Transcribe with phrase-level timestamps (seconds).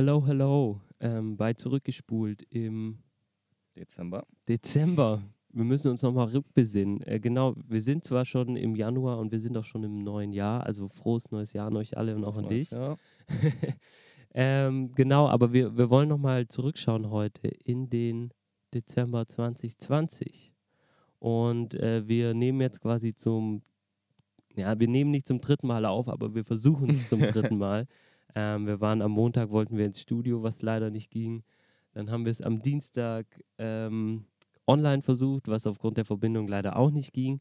[0.00, 0.80] Hello, hello.
[0.98, 3.00] Ähm, bei Zurückgespult im
[3.76, 4.26] Dezember.
[4.48, 5.20] Dezember.
[5.50, 7.02] Wir müssen uns nochmal rückbesinnen.
[7.02, 10.32] Äh, genau, wir sind zwar schon im Januar und wir sind auch schon im neuen
[10.32, 10.64] Jahr.
[10.64, 12.70] Also frohes neues Jahr an euch alle und auch an dich.
[14.32, 18.32] Ähm, genau, aber wir, wir wollen nochmal zurückschauen heute in den
[18.72, 20.54] Dezember 2020.
[21.18, 23.60] Und äh, wir nehmen jetzt quasi zum,
[24.54, 27.86] ja, wir nehmen nicht zum dritten Mal auf, aber wir versuchen es zum dritten Mal.
[28.34, 31.42] Ähm, wir waren am Montag, wollten wir ins Studio, was leider nicht ging.
[31.92, 33.26] Dann haben wir es am Dienstag
[33.58, 34.26] ähm,
[34.66, 37.40] online versucht, was aufgrund der Verbindung leider auch nicht ging.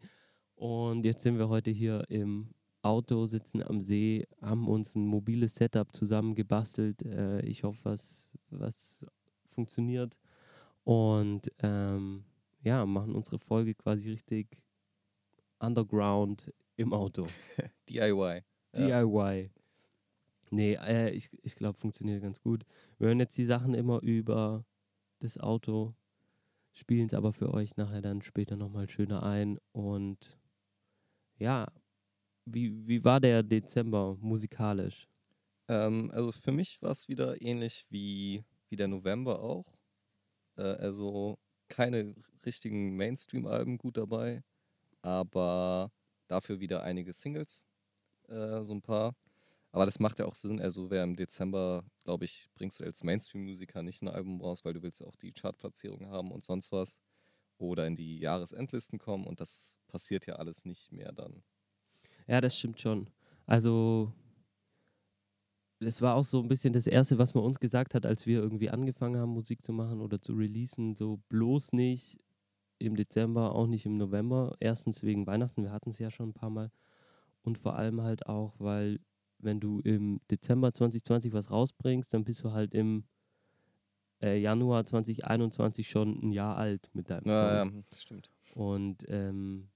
[0.55, 2.49] Und jetzt sind wir heute hier im
[2.81, 7.03] Auto, sitzen am See, haben uns ein mobiles Setup zusammengebastelt.
[7.03, 9.05] Äh, ich hoffe, was, was
[9.45, 10.17] funktioniert.
[10.83, 12.23] Und ähm,
[12.63, 14.57] ja, machen unsere Folge quasi richtig
[15.59, 17.27] underground im Auto.
[17.89, 18.43] DIY.
[18.75, 19.51] DIY.
[20.51, 22.65] Nee, äh, ich, ich glaube, funktioniert ganz gut.
[22.97, 24.65] Wir hören jetzt die Sachen immer über
[25.19, 25.93] das Auto,
[26.71, 29.59] spielen es aber für euch nachher dann später nochmal schöner ein.
[29.71, 30.39] Und
[31.37, 31.67] ja,
[32.45, 35.07] wie, wie war der Dezember musikalisch?
[35.67, 39.77] Ähm, also für mich war es wieder ähnlich wie, wie der November auch.
[40.57, 44.43] Äh, also keine richtigen Mainstream-Alben gut dabei,
[45.01, 45.91] aber
[46.27, 47.65] dafür wieder einige Singles,
[48.27, 49.15] äh, so ein paar.
[49.71, 50.59] Aber das macht ja auch Sinn.
[50.59, 54.73] Also wer im Dezember, glaube ich, bringst du als Mainstream-Musiker nicht ein Album raus, weil
[54.73, 56.99] du willst ja auch die Chartplatzierung haben und sonst was.
[57.57, 61.43] Oder in die Jahresendlisten kommen und das passiert ja alles nicht mehr dann.
[62.27, 63.09] Ja, das stimmt schon.
[63.45, 64.13] Also
[65.79, 68.39] das war auch so ein bisschen das Erste, was man uns gesagt hat, als wir
[68.39, 70.95] irgendwie angefangen haben, Musik zu machen oder zu releasen.
[70.95, 72.19] So bloß nicht
[72.79, 74.55] im Dezember, auch nicht im November.
[74.59, 76.71] Erstens wegen Weihnachten, wir hatten es ja schon ein paar Mal.
[77.41, 78.99] Und vor allem halt auch, weil
[79.39, 83.05] wenn du im Dezember 2020 was rausbringst, dann bist du halt im
[84.21, 87.73] äh, Januar 2021 schon ein Jahr alt mit deinem Ja, Song.
[87.75, 88.29] ja, das stimmt.
[88.55, 89.69] Und ähm,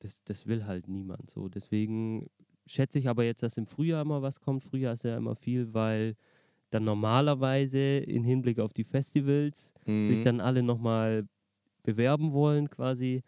[0.00, 1.48] das, das will halt niemand so.
[1.48, 2.28] Deswegen
[2.66, 4.62] schätze ich aber jetzt, dass im Frühjahr immer was kommt.
[4.62, 6.16] Frühjahr ist ja immer viel, weil
[6.70, 10.24] dann normalerweise in Hinblick auf die Festivals sich Mhm.
[10.24, 11.28] dann alle nochmal
[11.82, 13.22] bewerben wollen quasi.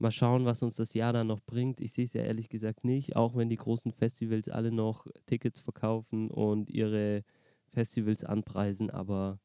[0.00, 1.80] Mal schauen, was uns das Jahr dann noch bringt.
[1.80, 5.60] Ich sehe es ja ehrlich gesagt nicht, auch wenn die großen Festivals alle noch Tickets
[5.60, 7.24] verkaufen und ihre
[7.66, 8.90] Festivals anpreisen.
[8.90, 9.40] Aber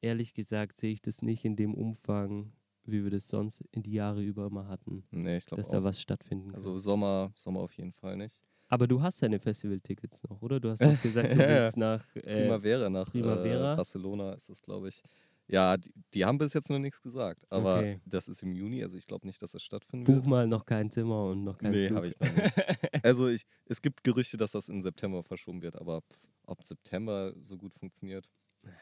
[0.00, 2.52] ehrlich gesagt sehe ich das nicht in dem Umfang,
[2.84, 5.78] wie wir das sonst in die Jahre über immer hatten, Nee, ich glaube dass da
[5.78, 5.84] auch.
[5.84, 6.56] was stattfinden kann.
[6.60, 8.42] Also Sommer, Sommer auf jeden Fall nicht.
[8.70, 10.60] Aber du hast deine Festival-Tickets noch, oder?
[10.60, 12.04] Du hast gesagt, du willst nach.
[12.16, 13.72] Äh, Primavera nach Primavera?
[13.72, 15.02] Äh, Barcelona ist das, glaube ich.
[15.50, 18.00] Ja, die, die haben bis jetzt noch nichts gesagt, aber Okay.
[18.04, 20.26] das ist im Juni, also ich glaube nicht, dass das stattfinden buch wird.
[20.26, 23.04] mal noch kein Zimmer und noch kein Nee, habe ich noch nicht.
[23.04, 27.32] Also ich, es gibt Gerüchte, dass das in September verschoben wird, aber pff, ob September
[27.40, 28.30] so gut funktioniert.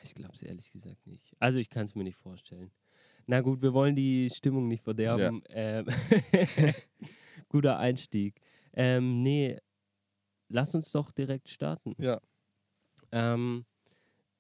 [0.03, 1.33] Ich glaube es ehrlich gesagt nicht.
[1.39, 2.73] Also ich kann es mir nicht vorstellen.
[3.27, 5.43] Na gut, wir wollen die Stimmung nicht verderben.
[5.49, 5.87] Ähm,
[7.49, 8.41] guter Einstieg.
[8.73, 9.59] Ähm, nee,
[10.49, 11.95] lass uns doch direkt starten.
[11.99, 12.21] Ja.
[13.13, 13.67] Ähm,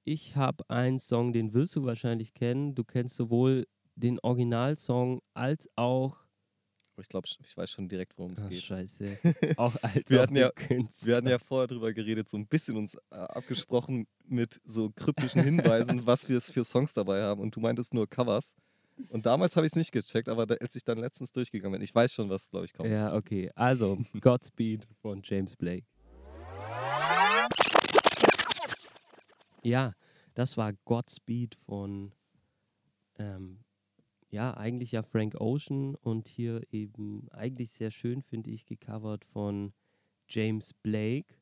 [0.07, 2.75] ich habe einen Song, den wirst du wahrscheinlich kennen.
[2.75, 6.17] Du kennst sowohl den Originalsong als auch.
[6.95, 8.63] Aber ich glaube, ich weiß schon direkt, worum es Ach, geht.
[8.63, 9.19] scheiße.
[9.59, 11.09] Auch als Wir auch hatten ja- Künstler.
[11.09, 15.43] Wir hatten ja vorher drüber geredet, so ein bisschen uns äh, abgesprochen mit so kryptischen
[15.43, 17.43] Hinweisen, was wir es für Songs dabei haben.
[17.43, 18.55] Und du meintest nur Covers.
[19.11, 21.83] Und damals habe ich es nicht gecheckt, aber da, als ich dann letztens durchgegangen bin,
[21.83, 22.89] ich weiß schon, was, glaube ich, kommt.
[22.89, 23.51] Ja, okay.
[23.55, 25.85] Also, Godspeed von James Blake.
[29.63, 29.93] Ja,
[30.35, 32.15] das war Godspeed von,
[33.19, 33.65] ähm,
[34.31, 39.75] ja, eigentlich ja Frank Ocean und hier eben eigentlich sehr schön, finde ich, gecovert von
[40.29, 41.37] James Blake.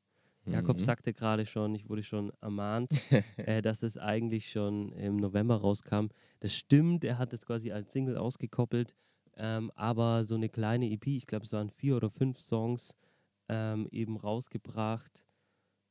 [0.49, 0.85] Jakob Mhm.
[0.85, 2.93] sagte gerade schon, ich wurde schon ermahnt,
[3.43, 6.09] äh, dass es eigentlich schon im November rauskam.
[6.41, 8.95] Das stimmt, er hat es quasi als Single ausgekoppelt,
[9.37, 12.97] ähm, aber so eine kleine EP, ich glaube, es waren vier oder fünf Songs,
[13.49, 15.27] ähm, eben rausgebracht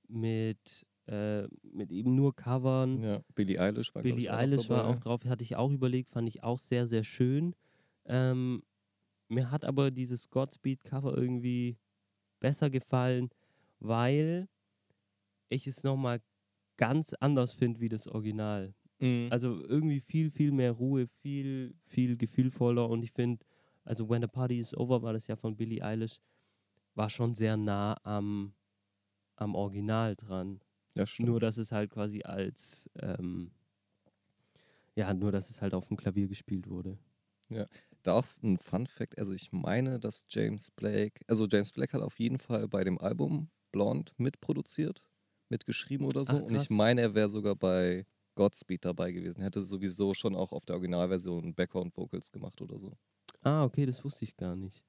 [0.08, 3.02] mit, äh, mit eben nur Covern.
[3.02, 6.10] Ja, Billie Eilish war Billie ich, auch Eilish war auch drauf, hatte ich auch überlegt,
[6.10, 7.56] fand ich auch sehr, sehr schön.
[8.06, 8.64] Ähm,
[9.28, 11.78] mir hat aber dieses Godspeed-Cover irgendwie
[12.40, 13.30] besser gefallen,
[13.80, 14.48] weil
[15.50, 16.22] ich es nochmal
[16.78, 18.74] ganz anders finde wie das Original.
[19.00, 19.28] Mhm.
[19.30, 23.46] Also irgendwie viel, viel mehr Ruhe, viel, viel gefühlvoller und ich finde,
[23.84, 26.20] also When the Party is Over war das ja von Billie Eilish,
[26.96, 28.54] war schon sehr nah am,
[29.36, 30.63] am Original dran.
[30.96, 31.06] Ja.
[31.18, 33.52] Nur, dass es halt quasi als, ähm,
[34.96, 36.98] ja, nur, dass es halt auf dem Klavier gespielt wurde.
[38.04, 42.02] Da auch ein Fun Fact, also ich meine, dass James Blake, also James Blake hat
[42.02, 45.06] auf jeden Fall bei dem Album Blonde mitproduziert,
[45.50, 46.38] mitgeschrieben oder so.
[46.38, 48.06] Ach, und ich meine, er wäre sogar bei
[48.36, 49.40] Godspeed dabei gewesen.
[49.42, 52.98] Er hätte sowieso schon auch auf der Originalversion Background-Vocals gemacht oder so.
[53.42, 54.84] Ah, okay, das wusste ich gar nicht.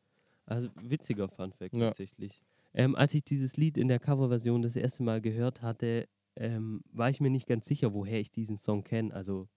[0.47, 1.79] Also witziger Fun Fact Ja.
[1.79, 2.43] tatsächlich.
[2.75, 7.09] Ähm, als ich dieses Lied in der Coverversion das erste Mal gehört hatte, ähm, war
[7.09, 9.15] ich mir nicht ganz sicher, woher ich diesen Song kenne.
[9.15, 9.49] Also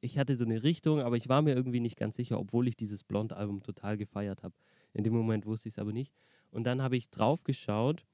[0.00, 2.76] ich hatte so eine Richtung, aber ich war mir irgendwie nicht ganz sicher, obwohl ich
[2.76, 4.54] dieses Blond-Album total gefeiert habe.
[4.92, 6.12] In dem Moment wusste ich es aber nicht.
[6.50, 8.04] Und dann habe ich drauf geschaut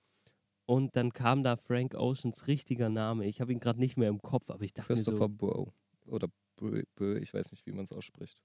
[0.67, 3.25] und dann kam da Frank Oceans richtiger Name.
[3.25, 5.73] Ich habe ihn gerade nicht mehr im Kopf, aber ich dachte mir Christopher so, Bro.
[6.07, 8.43] Oder Bö, Bö, ich weiß nicht, wie man es ausspricht.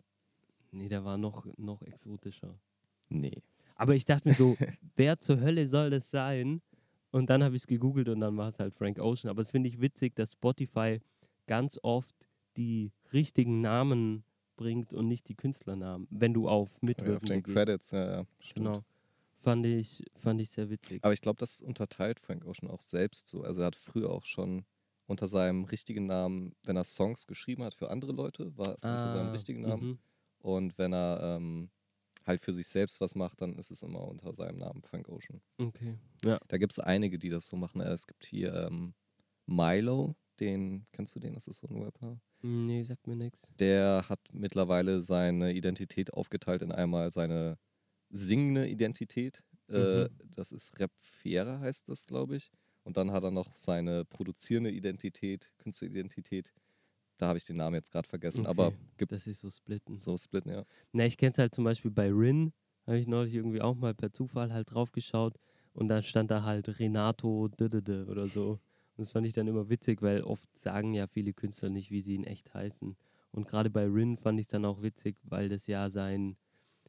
[0.71, 2.57] nee, der war noch, noch exotischer.
[3.09, 3.43] Nee.
[3.75, 4.55] Aber ich dachte mir so,
[4.95, 6.61] wer zur Hölle soll das sein?
[7.11, 9.29] Und dann habe ich es gegoogelt und dann war es halt Frank Ocean.
[9.29, 10.99] Aber es finde ich witzig, dass Spotify
[11.45, 12.15] ganz oft
[12.57, 14.23] die richtigen Namen
[14.55, 17.55] bringt und nicht die Künstlernamen, wenn du auf Ja, auf den gehst.
[17.55, 18.25] Credits, ja, ja.
[18.41, 18.65] Stimmt.
[18.67, 18.83] Genau.
[19.37, 21.03] Fand ich, fand ich sehr witzig.
[21.03, 23.41] Aber ich glaube, das unterteilt Frank Ocean auch selbst so.
[23.43, 24.63] Also er hat früher auch schon
[25.05, 29.09] unter seinem richtigen Namen, wenn er Songs geschrieben hat für andere Leute, war es unter
[29.09, 29.83] seinem Ah, richtigen Namen.
[29.89, 29.97] mhm.
[30.39, 31.69] Und wenn er ähm,
[32.25, 35.41] halt für sich selbst was macht, dann ist es immer unter seinem Namen Frank Ocean.
[35.57, 35.97] Okay.
[36.23, 36.39] Ja.
[36.47, 37.81] Da gibt es einige, die das so machen.
[37.81, 38.93] Äh, Es gibt hier ähm,
[39.45, 41.33] Milo, den, kennst du den?
[41.33, 42.19] Das ist so ein Rapper.
[42.41, 43.51] Nee, sagt mir nichts.
[43.59, 47.57] Der hat mittlerweile seine Identität aufgeteilt in einmal seine
[48.09, 49.43] singende Identität.
[49.69, 50.09] Äh, Mhm.
[50.35, 52.51] das ist Rap Fiera heißt das, glaube ich.
[52.83, 56.51] Und dann hat er noch seine produzierende Identität, Künstleridentität.
[57.17, 58.77] Da habe ich den Namen jetzt gerade vergessen, aber Okay.
[58.97, 59.97] gibt Das ist so splitten.
[59.97, 60.65] so Splitten, ja.
[60.91, 62.53] Na, ich kenne es halt zum Beispiel bei Rin,
[62.85, 65.35] habe ich neulich irgendwie auch mal per Zufall halt drauf geschaut
[65.73, 68.51] und dann stand da halt Renato Didede oder so.
[68.95, 72.01] Und das fand ich dann immer witzig, weil oft sagen ja viele Künstler nicht, wie
[72.01, 72.95] sie in echt heißen.
[73.31, 76.37] Und gerade bei Rin fand ich es dann auch witzig, weil das ja sein,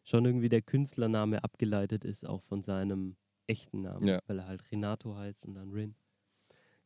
[0.03, 3.17] schon irgendwie der Künstlername abgeleitet ist, auch von seinem
[3.47, 4.21] echten Namen, Ja.
[4.27, 5.95] weil er halt Renato heißt und dann Rin.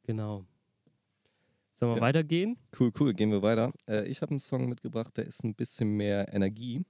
[0.04, 0.46] Genau.
[1.78, 2.02] Sollen wir Ja.
[2.02, 2.58] weitergehen?
[2.78, 3.72] Cool, cool, gehen wir weiter.
[3.86, 6.84] Äh, ich habe einen Song mitgebracht, der ist ein bisschen mehr Energie.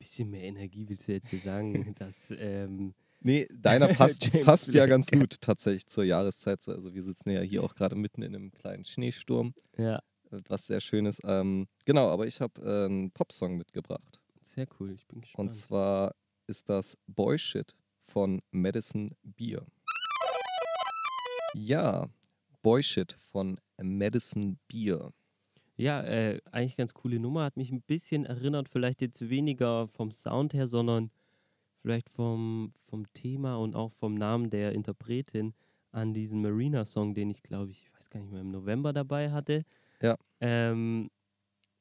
[0.00, 4.86] Bisschen mehr Energie willst du jetzt hier sagen, dass ähm, Nee, deiner passt, passt ja
[4.86, 6.64] ganz gut tatsächlich zur Jahreszeit.
[6.64, 9.98] So, Also wir sitzen ja hier auch gerade mitten in einem kleinen Schneesturm, ja,
[10.32, 11.20] äh, was sehr schön ist.
[11.24, 14.20] Ähm, genau, aber ich habe äh, einen Popsong mitgebracht.
[14.42, 15.48] Sehr cool, ich bin gespannt.
[15.50, 16.12] Und zwar
[16.48, 17.72] ist das Boy Shit
[18.02, 19.64] von Madison Beer.
[21.54, 22.08] Ja,
[22.64, 25.12] Boy Shit von Madison Beer.
[25.76, 27.44] ja, äh, eigentlich ganz coole Nummer.
[27.44, 31.10] Hat mich ein bisschen erinnert, vielleicht jetzt weniger vom Sound her, sondern
[31.82, 35.52] vielleicht vom, vom Thema und auch vom Namen der Interpretin
[35.92, 39.30] an diesen Marina-Song, den ich glaube ich, ich weiß gar nicht mehr, im November dabei
[39.30, 39.66] hatte.
[40.00, 40.16] Ja.
[40.40, 41.10] Ähm,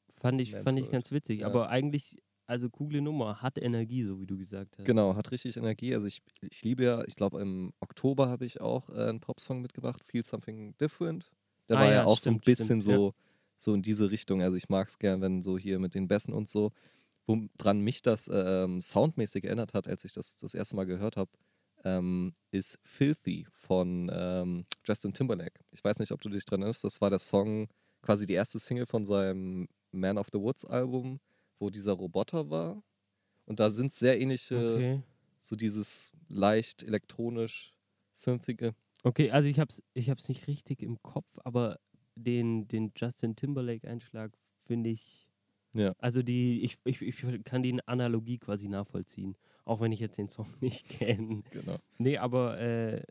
[0.10, 1.40] fand ich, Man's fand ich ganz witzig.
[1.40, 1.48] Ja.
[1.48, 4.86] Aber eigentlich, also coole Nummer, hat Energie, so wie du gesagt hast.
[4.86, 5.94] Genau, hat richtig Energie.
[5.94, 9.62] Also ich, ich liebe ja, ich glaube im Oktober habe ich auch äh, einen Popsong
[9.62, 11.32] mitgebracht, Feel Something Different.
[11.70, 12.96] Der Ah war ja, ja, auch stimmt, so ein bisschen stimmt, ja.
[12.96, 13.14] so,
[13.58, 14.42] so in diese Richtung.
[14.42, 16.72] Also ich mag es gern, wenn so hier mit den Bässen und so,
[17.26, 21.32] woran mich das ähm, soundmäßig erinnert hat, als ich das das erste Mal gehört habe,
[21.86, 25.60] ähm, ist Filthy von ähm, Justin Timberlake.
[25.72, 27.68] Ich weiß nicht, ob du dich dran erinnerst, das war der Song,
[28.02, 31.20] quasi die erste Single von seinem Man of the Woods Album,
[31.64, 32.84] wo dieser Roboter war.
[33.46, 35.02] Und da sind sehr ähnliche Okay.
[35.40, 37.74] so dieses leicht elektronisch
[38.12, 38.76] synthige.
[39.04, 41.80] Okay, also ich hab's, ich hab's nicht richtig im Kopf, aber
[42.16, 45.30] den, den Justin Timberlake-Einschlag finde ich.
[45.74, 45.94] Ja.
[45.98, 50.30] Also die, ich, ich, ich kann die Analogie quasi nachvollziehen, auch wenn ich jetzt den
[50.30, 51.44] Song nicht kenne.
[51.50, 51.78] Genau.
[51.98, 53.04] Nee, aber äh,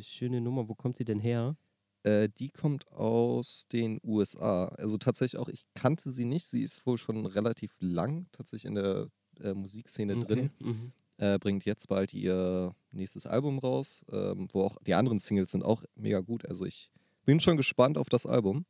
[0.00, 1.56] schöne Nummer, wo kommt sie denn her?
[2.02, 4.66] Äh, die kommt aus den USA.
[4.78, 6.46] Also tatsächlich auch, ich kannte sie nicht.
[6.46, 9.08] Sie ist wohl schon relativ lang tatsächlich in der
[9.40, 10.50] äh, Musikszene drin.
[10.60, 10.92] Mhm.
[11.18, 15.62] Äh, bringt jetzt bald ihr nächstes Album raus, ähm, wo auch die anderen Singles sind
[15.62, 16.46] auch mega gut.
[16.46, 16.90] Also ich
[17.26, 18.64] bin schon gespannt auf das Album.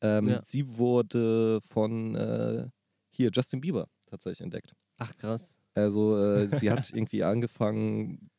[0.00, 0.42] Ähm, Ja.
[0.44, 2.68] Sie wurde von äh,
[3.10, 4.74] hier Justin Bieber tatsächlich entdeckt.
[4.98, 5.58] Ach krass.
[5.74, 8.30] Also äh, sie hat irgendwie angefangen,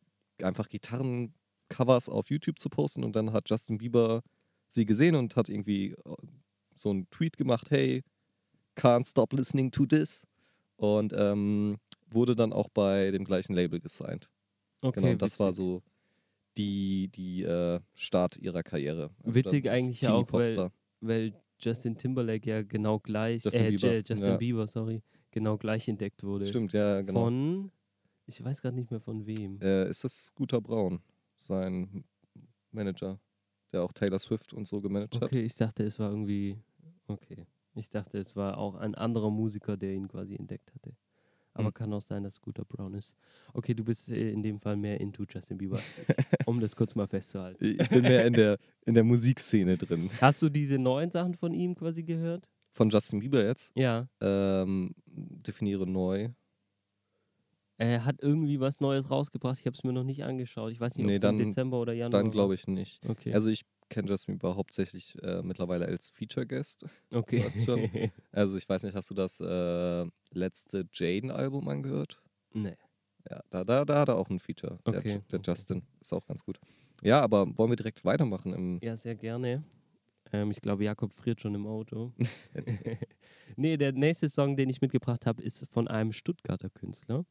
[0.42, 4.22] einfach Gitarrencovers auf YouTube zu posten und dann hat Justin Bieber
[4.70, 6.16] sie gesehen und hat irgendwie äh,
[6.76, 8.04] so einen Tweet gemacht, hey,
[8.76, 10.28] can't stop listening to this.
[10.76, 11.78] Und ähm,
[12.10, 14.30] wurde dann auch bei dem gleichen Label gesigned.
[14.82, 15.82] Okay, genau, und das war so
[16.56, 19.10] die, die äh, Start ihrer Karriere.
[19.24, 20.72] Also Witzig eigentlich ja auch, weil-.
[21.00, 24.38] Weil Justin Timberlake ja genau gleich, Justin äh, Bieber, Justin ja.
[24.38, 26.46] Bieber, sorry, genau gleich entdeckt wurde.
[26.48, 27.26] Stimmt, ja, genau.
[27.26, 27.72] Von,
[28.26, 29.60] ich weiß gerade nicht mehr von wem.
[29.62, 31.02] Äh, ist das Scooter Braun,
[31.36, 32.04] sein
[32.72, 33.20] Manager,
[33.72, 35.24] der auch Taylor Swift und so gemanagt hat?
[35.24, 36.58] Okay, ich dachte, es war irgendwie.
[37.08, 37.46] Okay.
[37.76, 40.96] Ich dachte, es war auch ein anderer Musiker, der ihn quasi entdeckt hatte.
[41.54, 41.74] Aber Hm.
[41.74, 43.16] kann auch sein, dass Scooter Brown ist.
[43.54, 45.80] Okay, du bist äh, in dem Fall mehr into Justin Bieber
[46.46, 47.64] um das kurz mal festzuhalten.
[47.80, 50.10] Ich bin mehr in der, in der Musikszene drin.
[50.22, 52.48] Hast du diese neuen Sachen von ihm quasi gehört?
[52.74, 53.72] Von Justin Bieber jetzt.
[53.76, 54.08] Ja.
[54.22, 56.30] Ähm, definiere neu.
[57.80, 59.60] Er hat irgendwie was Neues rausgebracht.
[59.60, 60.72] Ich habe es mir noch nicht angeschaut.
[60.72, 63.08] Ich weiß nicht, ob Nee, es im Dezember oder Januar Dann glaube ich nicht.
[63.08, 63.34] Okay.
[63.34, 66.86] Also ich kenne Justin Bieber hauptsächlich äh, mittlerweile als Feature-Guest.
[67.12, 67.46] okay.
[67.46, 67.90] weißt schon.
[68.32, 72.22] Also ich weiß nicht, hast du das äh, letzte Jaden-Album angehört?
[72.54, 72.76] nee.
[73.30, 75.52] Ja, da, da, da hat er auch ein Feature, der, Okay, der okay.
[75.52, 75.84] Justin.
[76.00, 76.60] Ist auch ganz gut.
[77.04, 78.54] Ja, aber wollen wir direkt weitermachen?
[78.54, 79.66] Im, Ja, sehr gerne.
[80.32, 82.14] Ähm, ich glaube, Jakob friert schon im Auto.
[83.58, 87.26] nee, der nächste Song, den ich mitgebracht habe, ist von einem Stuttgarter Künstler.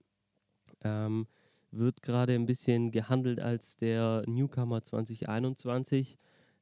[0.83, 1.27] Ähm,
[1.71, 6.19] wird gerade ein bisschen gehandelt als der Newcomer 2021.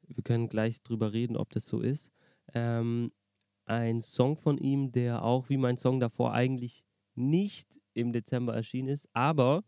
[0.09, 2.11] Wir können gleich drüber reden, ob das so ist.
[2.53, 3.13] Ähm,
[3.67, 8.89] ein Song von ihm, der auch wie mein Song davor eigentlich nicht im Dezember erschienen
[8.89, 9.65] ist, aber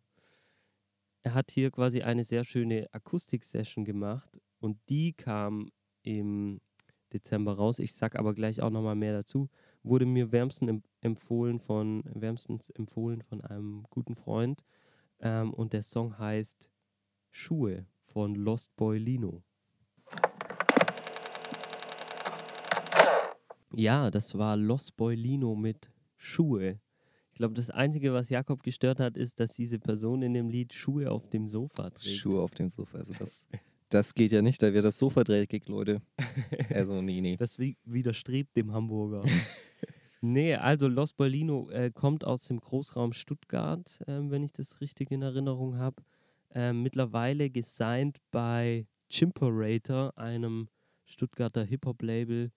[1.22, 5.70] er hat hier quasi eine sehr schöne Akustik-Session gemacht und die kam
[6.02, 6.60] im
[7.12, 7.78] Dezember raus.
[7.78, 9.48] Ich sag aber gleich auch nochmal mehr dazu.
[9.86, 14.64] Wurde mir wärmstens em empfohlen von, wärmstens empfohlen von einem guten Freund.
[15.20, 16.68] Ähm, und der Song heißt
[17.30, 19.44] Schuhe von Lost Boy Lino.
[23.72, 26.80] Ja, das war Lost Boy Lino mit Schuhe.
[27.30, 30.74] Ich glaube, das Einzige, was Jakob gestört hat, ist, dass diese Person in dem Lied
[30.74, 32.16] Schuhe auf dem Sofa trägt.
[32.16, 32.98] Schuhe auf dem Sofa.
[32.98, 33.46] Also das,
[33.90, 36.02] das geht ja nicht, da wird das Sofa dreckig, Leute.
[36.70, 37.36] Also nee, nee.
[37.36, 39.22] Das wi- widerstrebt dem Hamburger.
[40.20, 45.10] nee, also Los Bolino äh, kommt aus dem Großraum Stuttgart, ähm, wenn ich das richtig
[45.10, 46.02] in Erinnerung habe.
[46.54, 50.68] Ähm, mittlerweile gesigned bei Chimperator, einem
[51.04, 52.50] Stuttgarter Hip-Hop-Label,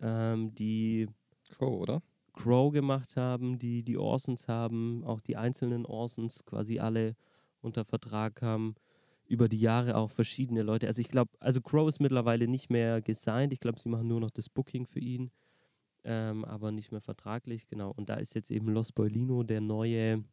[0.00, 1.08] ähm, die
[1.50, 2.02] Crow, oder?
[2.32, 7.16] Crow gemacht haben, die die Orsons haben, auch die einzelnen Orsons quasi alle
[7.60, 8.74] unter Vertrag haben.
[9.30, 10.88] Über die Jahre auch verschiedene Leute.
[10.88, 13.52] Also ich glaube, also Crow ist mittlerweile nicht mehr gesigned.
[13.52, 15.30] Ich glaube, sie machen nur noch das Booking für ihn,
[16.02, 17.92] ähm, aber nicht mehr vertraglich, genau.
[17.92, 20.24] Und da ist jetzt eben Los Boilino der neue,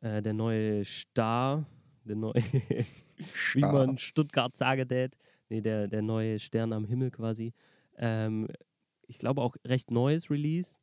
[0.00, 1.66] äh, der neue Star,
[2.04, 2.32] der neue,
[3.52, 5.18] wie man Stuttgart sagen tät.
[5.50, 7.52] Nee, der, der neue Stern am Himmel quasi.
[7.98, 8.48] Ähm,
[9.06, 10.76] ich glaube auch recht neues Release.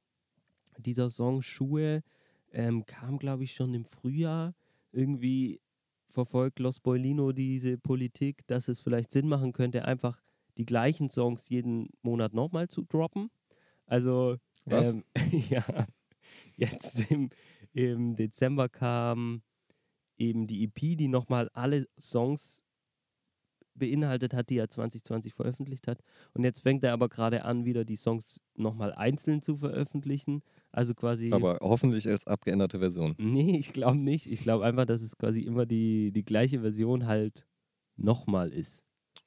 [0.77, 2.03] Dieser Song Schuhe
[2.51, 4.53] ähm, kam, glaube ich, schon im Frühjahr.
[4.91, 5.61] Irgendwie
[6.07, 10.21] verfolgt Los Boilino diese Politik, dass es vielleicht Sinn machen könnte, einfach
[10.57, 13.29] die gleichen Songs jeden Monat nochmal zu droppen.
[13.85, 14.93] Also, Was?
[14.93, 15.03] Ähm,
[15.49, 15.63] ja,
[16.55, 17.29] jetzt im,
[17.73, 19.41] im Dezember kam
[20.17, 22.63] eben die EP, die nochmal alle Songs
[23.75, 25.99] beinhaltet hat, die er 2020 veröffentlicht hat.
[26.33, 30.41] Und jetzt fängt er aber gerade an, wieder die Songs nochmal einzeln zu veröffentlichen.
[30.71, 31.31] Also quasi.
[31.33, 33.15] Aber hoffentlich als abgeänderte Version.
[33.35, 34.27] Nee, ich glaube nicht.
[34.27, 37.45] Ich glaube einfach, dass es quasi immer die, die gleiche Version halt
[37.97, 38.83] nochmal ist.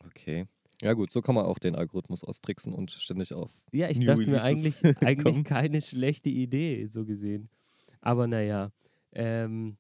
[0.06, 0.46] Okay.
[0.80, 3.64] Ja gut, so kann man auch den Algorithmus austricksen und ständig auf.
[3.72, 5.44] Ja, ich New dachte mir Releases eigentlich, eigentlich kommen.
[5.44, 7.50] keine schlechte Idee, so gesehen.
[8.00, 8.70] Aber naja,
[9.12, 9.76] ähm,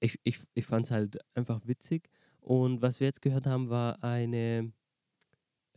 [0.00, 2.08] ich, ich, ich fand es halt einfach witzig.
[2.44, 4.70] Und was wir jetzt gehört haben, war eine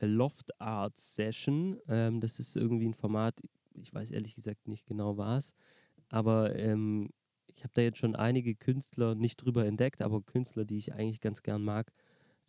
[0.01, 1.79] Loft Art Session.
[1.87, 3.41] Ähm, das ist irgendwie ein Format,
[3.73, 5.55] ich weiß ehrlich gesagt nicht genau was,
[6.09, 7.09] aber ähm,
[7.47, 11.21] ich habe da jetzt schon einige Künstler nicht drüber entdeckt, aber Künstler, die ich eigentlich
[11.21, 11.93] ganz gern mag,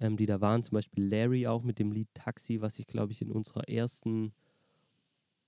[0.00, 0.64] ähm, die da waren.
[0.64, 4.32] Zum Beispiel Larry auch mit dem Lied Taxi, was ich glaube ich in unserer ersten,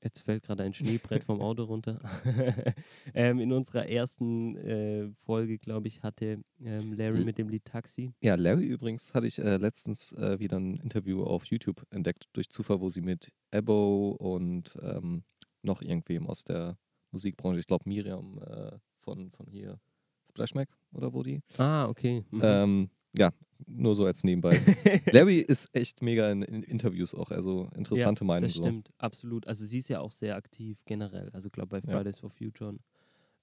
[0.03, 2.01] jetzt fällt gerade ein Schneebrett vom Auto runter,
[3.15, 8.13] ähm, in unserer ersten äh, Folge, glaube ich, hatte ähm, Larry mit dem Lied Taxi.
[8.21, 12.51] Ja, Larry übrigens hatte ich äh, letztens äh, wieder ein Interview auf YouTube entdeckt, durch
[12.51, 15.25] Zufall, wo sie mit Ebo und ähm,
[15.63, 16.79] noch irgendwem aus der
[17.11, 19.81] Musikbranche, ich glaube Miriam äh, von, von hier,
[20.29, 21.41] Splash Mac oder wo die?
[21.59, 22.25] Ah, okay.
[22.31, 22.91] Mhm.
[23.17, 23.31] Ja,
[23.67, 24.61] nur so als nebenbei.
[25.13, 28.45] Larry ist echt mega in, in Interviews auch, also interessante Meinung.
[28.45, 28.63] Das so.
[28.63, 29.47] stimmt, absolut.
[29.47, 31.29] Also sie ist ja auch sehr aktiv generell.
[31.33, 31.97] Also ich glaube bei Ja.
[31.97, 32.81] Fridays for Future und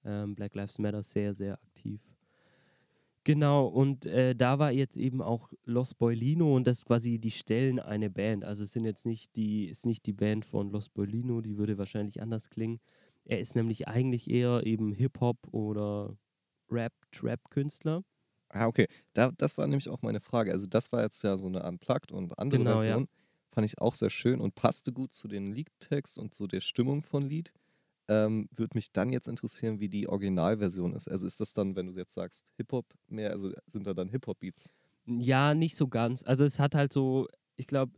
[0.04, 2.02] ähm, Black Lives Matter sehr, sehr aktiv.
[3.24, 7.30] Genau, und äh, da war jetzt eben auch Los Boilino und das ist quasi, die
[7.30, 8.42] stellen eine Band.
[8.42, 11.76] Also es sind jetzt nicht die, ist nicht die Band von Los Boilino, die würde
[11.76, 12.80] wahrscheinlich anders klingen.
[13.26, 16.16] Er ist nämlich eigentlich eher eben Hip-Hop oder
[16.70, 18.02] Rap, Trap-Künstler.
[18.50, 18.86] Ah, okay.
[19.12, 20.52] Da, das war nämlich auch meine Frage.
[20.52, 22.94] Also, das war jetzt ja so eine Unplugged und andere Genau, ja.
[22.94, 23.08] Version.
[23.50, 27.02] Fand ich auch sehr schön und passte gut zu den Liedtext und zu der Stimmung
[27.02, 27.52] von Lied.
[28.08, 31.08] Ähm, Würde mich dann jetzt interessieren, wie die Originalversion ist.
[31.08, 34.70] Also, ist das dann, wenn du jetzt sagst, Hip-Hop mehr, also sind da dann Hip-Hop-Beats?
[35.06, 36.22] Ja, nicht so ganz.
[36.22, 37.92] Also es hat halt so, ich glaube,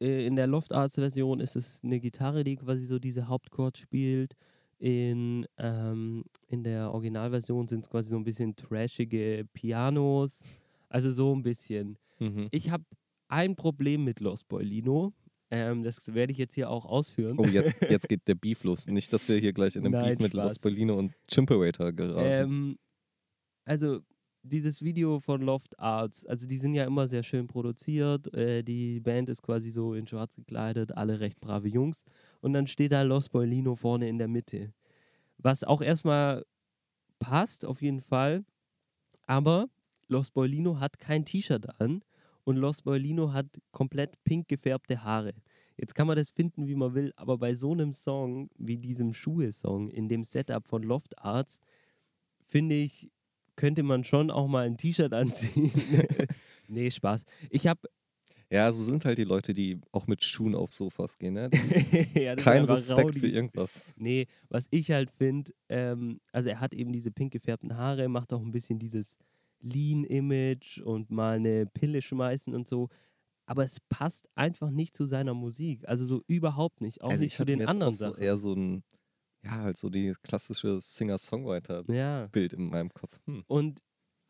[0.00, 4.34] in der Loft Arts Version ist es eine Gitarre, die quasi so diese Hauptchord spielt.
[4.82, 10.42] In, ähm, in der Originalversion sind es quasi so ein bisschen trashige Pianos.
[10.88, 11.98] Also so ein bisschen.
[12.18, 12.48] Mhm.
[12.50, 12.82] Ich habe
[13.28, 15.12] ein Problem mit Los Boilino.
[15.52, 17.36] Ähm, das werde ich jetzt hier auch ausführen.
[17.38, 18.88] Oh, jetzt, jetzt geht der Beef los.
[18.88, 20.54] Nicht, dass wir hier gleich in einem Nein, Beef mit Spaß.
[20.54, 22.26] Los Polino und Chimperator geraten.
[22.26, 22.78] Ähm,
[23.64, 24.00] also
[24.42, 28.32] dieses Video von Loft Arts, also die sind ja immer sehr schön produziert.
[28.34, 32.04] Äh, die Band ist quasi so in schwarz gekleidet, alle recht brave Jungs.
[32.40, 34.72] Und dann steht da Los Boilino vorne in der Mitte.
[35.38, 36.44] Was auch erstmal
[37.18, 38.44] passt, auf jeden Fall.
[39.26, 39.68] Aber
[40.08, 42.02] Los Boilino hat kein T-Shirt an
[42.44, 45.34] und Los Boilino hat komplett pink gefärbte Haare.
[45.76, 49.12] Jetzt kann man das finden, wie man will, aber bei so einem Song wie diesem
[49.12, 51.60] Schuhe-Song in dem Setup von Loft Arts,
[52.44, 53.10] finde ich,
[53.56, 55.70] könnte man schon auch mal ein T-Shirt anziehen.
[56.68, 57.24] nee, Spaß.
[57.50, 57.88] Ich habe
[58.50, 61.32] ja, so sind halt die Leute, die auch mit Schuhen auf Sofas gehen.
[61.32, 61.48] Ne?
[62.14, 63.34] Ja, Kein Respekt für Rowdies.
[63.34, 63.86] irgendwas.
[63.96, 68.30] Nee, was ich halt finde, ähm, also er hat eben diese pink gefärbten Haare, macht
[68.34, 69.16] auch ein bisschen dieses
[69.60, 72.90] Lean-Image und mal eine Pille schmeißen und so.
[73.46, 75.88] Aber es passt einfach nicht zu seiner Musik.
[75.88, 77.00] Also so überhaupt nicht.
[77.00, 78.22] Auch also nicht ich zu den anderen auch so Sachen.
[78.22, 78.84] eher so ein,
[79.44, 82.58] ja, halt so die klassische Singer-Songwriter-Bild Ja.
[82.58, 83.18] in meinem Kopf.
[83.26, 83.44] Hm.
[83.46, 83.80] Und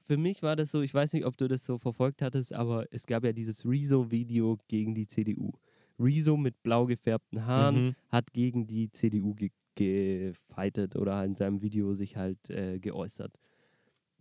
[0.01, 2.87] für mich war das so, ich weiß nicht, ob du das so verfolgt hattest, aber
[2.93, 5.53] es gab ja dieses Rezo-Video gegen die CDU.
[5.99, 7.95] Rezo mit blau gefärbten Haaren Mhm.
[8.09, 13.39] hat gegen die CDU ge gefightet oder in seinem Video sich halt äh, geäußert.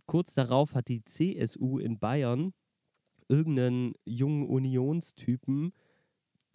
[0.06, 2.54] Kurz darauf hat die CSU in Bayern
[3.28, 5.72] irgendeinen jungen Unionstypen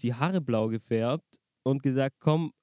[0.01, 2.53] die Haare blau gefärbt und gesagt, komm,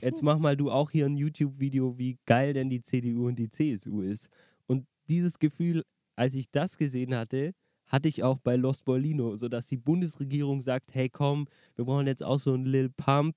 [0.00, 3.48] jetzt mach mal du auch hier ein YouTube-Video, wie geil denn die CDU und die
[3.48, 4.28] CSU ist.
[4.66, 5.82] Und dieses Gefühl,
[6.16, 7.52] als ich das gesehen hatte,
[7.86, 11.46] hatte ich auch bei Los Bolino, sodass die Bundesregierung sagt, hey komm,
[11.76, 13.36] wir brauchen jetzt auch so einen Lil Pump,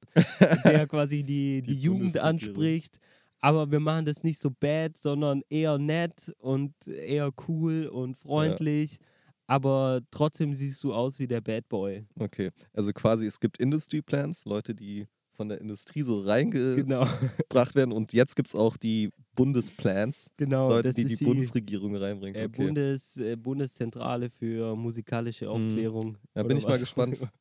[0.63, 2.99] der quasi die, die, Die Jugend anspricht.
[3.41, 8.99] Aber wir machen das nicht so bad, sondern eher nett und eher cool und freundlich.
[9.47, 12.05] Aber trotzdem siehst du aus wie der Bad Boy.
[12.19, 15.07] Okay, also quasi es gibt Industry Plans, Leute, die
[15.39, 20.67] von der Industrie so reingebracht Genau, werden und jetzt gibt es auch die Bundesplans, genau.
[20.67, 22.35] Leute, die die ist Bundesregierung reinbringen.
[22.35, 22.65] äh, Okay.
[22.65, 26.17] Bundes, äh, Bundeszentrale für musikalische Aufklärung.
[26.33, 26.81] Da bin ich mal was?
[26.81, 27.17] gespannt.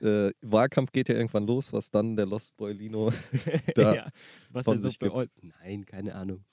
[0.00, 3.12] Äh, Wahlkampf geht ja irgendwann los, was dann der Lost Boy Lino
[3.74, 4.08] da ja,
[4.48, 5.12] was von er so sich gibt.
[5.42, 6.44] Nein, keine Ahnung.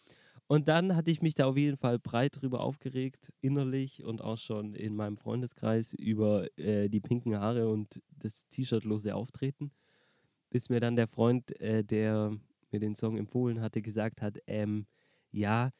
[0.47, 4.39] Und dann hatte ich mich da auf jeden Fall breit drüber aufgeregt, innerlich und auch
[4.39, 9.71] schon in meinem Freundeskreis über äh, die pinken Haare und das T-Shirtlose Auftreten.
[10.49, 12.37] Bis mir dann der Freund, äh, der
[12.71, 14.85] mir den Song empfohlen hatte, gesagt hat, ähm,
[15.31, 15.71] ja,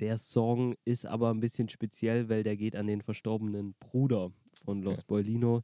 [0.00, 4.30] der Song ist aber ein bisschen speziell, weil der geht an den verstorbenen Bruder
[4.64, 5.62] von Los Boilino.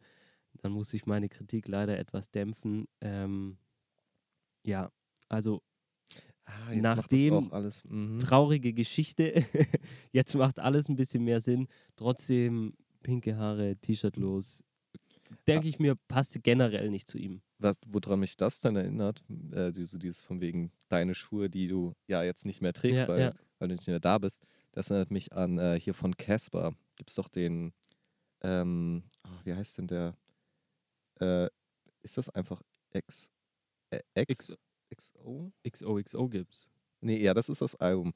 [0.63, 2.87] Dann muss ich meine Kritik leider etwas dämpfen.
[3.01, 3.59] Ähm,
[4.65, 4.91] ja,
[5.29, 5.63] also
[6.47, 7.51] Ah, Nachdem.
[7.89, 8.19] Mhm.
[8.19, 9.33] traurige Geschichte.
[10.13, 11.69] Jetzt macht alles ein bisschen mehr Sinn.
[11.97, 14.63] Trotzdem pinke Haare, T-Shirt-los.
[15.47, 17.41] Denke ich mir, passt generell nicht zu ihm.
[17.59, 21.95] Was, woran mich das dann erinnert, äh, diese, dieses von wegen deine Schuhe, die du
[22.07, 23.33] ja jetzt nicht mehr trägst, Ja, weil, ja.
[23.59, 26.75] weil du nicht mehr da bist, das erinnert mich an äh, hier von Casper.
[26.97, 27.73] Gibt es doch den,
[28.43, 30.17] ähm, ah, wie heißt denn der?
[31.21, 31.49] Äh,
[32.03, 32.61] ist das einfach
[32.93, 33.31] X?
[33.91, 34.53] Äh, X?
[34.95, 35.53] XO?
[35.67, 36.71] XOXO gibt's.
[37.01, 38.13] Nee, ja, das ist das Album.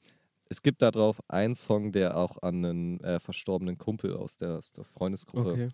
[0.49, 4.57] Es gibt da drauf einen Song, der auch an einen äh, verstorbenen Kumpel aus der,
[4.57, 5.69] aus der Freundesgruppe,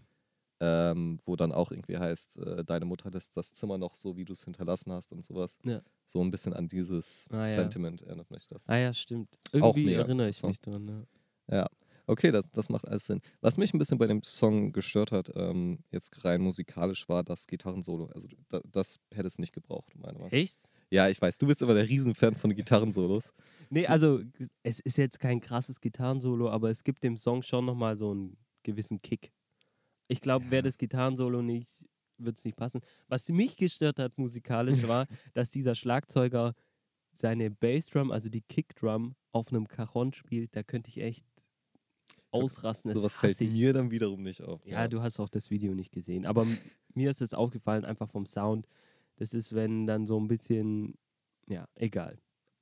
[0.66, 4.26] ähm, wo dann auch irgendwie heißt, äh, deine Mutter lässt das Zimmer noch so, wie
[4.26, 5.58] du es hinterlassen hast und sowas.
[5.64, 5.82] Ja.
[6.06, 7.42] So ein bisschen an dieses Ah, ja.
[7.42, 8.68] Sentiment erinnert mich das.
[8.68, 9.38] Ah ja, stimmt.
[9.52, 10.86] Irgendwie erinnere ich mich dran.
[10.86, 11.08] ne?
[11.52, 11.68] Ja.
[12.08, 13.20] Okay, das, das macht alles Sinn.
[13.42, 17.48] Was mich ein bisschen bei dem Song gestört hat, ähm, jetzt rein musikalisch, war das
[17.48, 18.08] Gitarrensolo.
[18.14, 20.32] Also da, das hätte es nicht gebraucht, meiner Meinung nach.
[20.38, 20.58] Echt?
[20.92, 23.34] Ja, ich weiß, du bist immer der Riesenfan von Gitarrensolos.
[23.72, 24.22] Nee, also
[24.62, 28.38] es ist jetzt kein krasses Gitarrensolo, aber es gibt dem Song schon nochmal so einen
[28.62, 29.32] gewissen Kick.
[30.08, 31.86] Ich glaube, wäre das Gitarrensolo nicht,
[32.18, 32.82] würde es nicht passen.
[33.08, 36.54] Was mich gestört hat musikalisch war, dass dieser Schlagzeuger
[37.12, 40.56] seine Bassdrum, also die Kickdrum, auf einem Cajon spielt.
[40.56, 41.26] Da könnte ich echt
[42.32, 42.90] ausrasten.
[42.90, 43.52] Das Sowas fällt ich.
[43.52, 44.66] mir dann wiederum nicht auf.
[44.66, 46.26] Ja, du hast auch das Video nicht gesehen.
[46.26, 46.46] Aber
[46.94, 48.68] mir ist es aufgefallen, einfach vom Sound.
[49.18, 50.96] Das ist, wenn dann so ein bisschen,
[51.48, 52.20] ja, egal.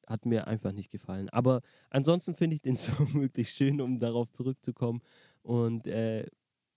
[0.07, 1.29] Hat mir einfach nicht gefallen.
[1.29, 2.75] Aber ansonsten finde ich den
[3.07, 5.01] Song wirklich schön, um darauf zurückzukommen.
[5.41, 6.27] Und äh,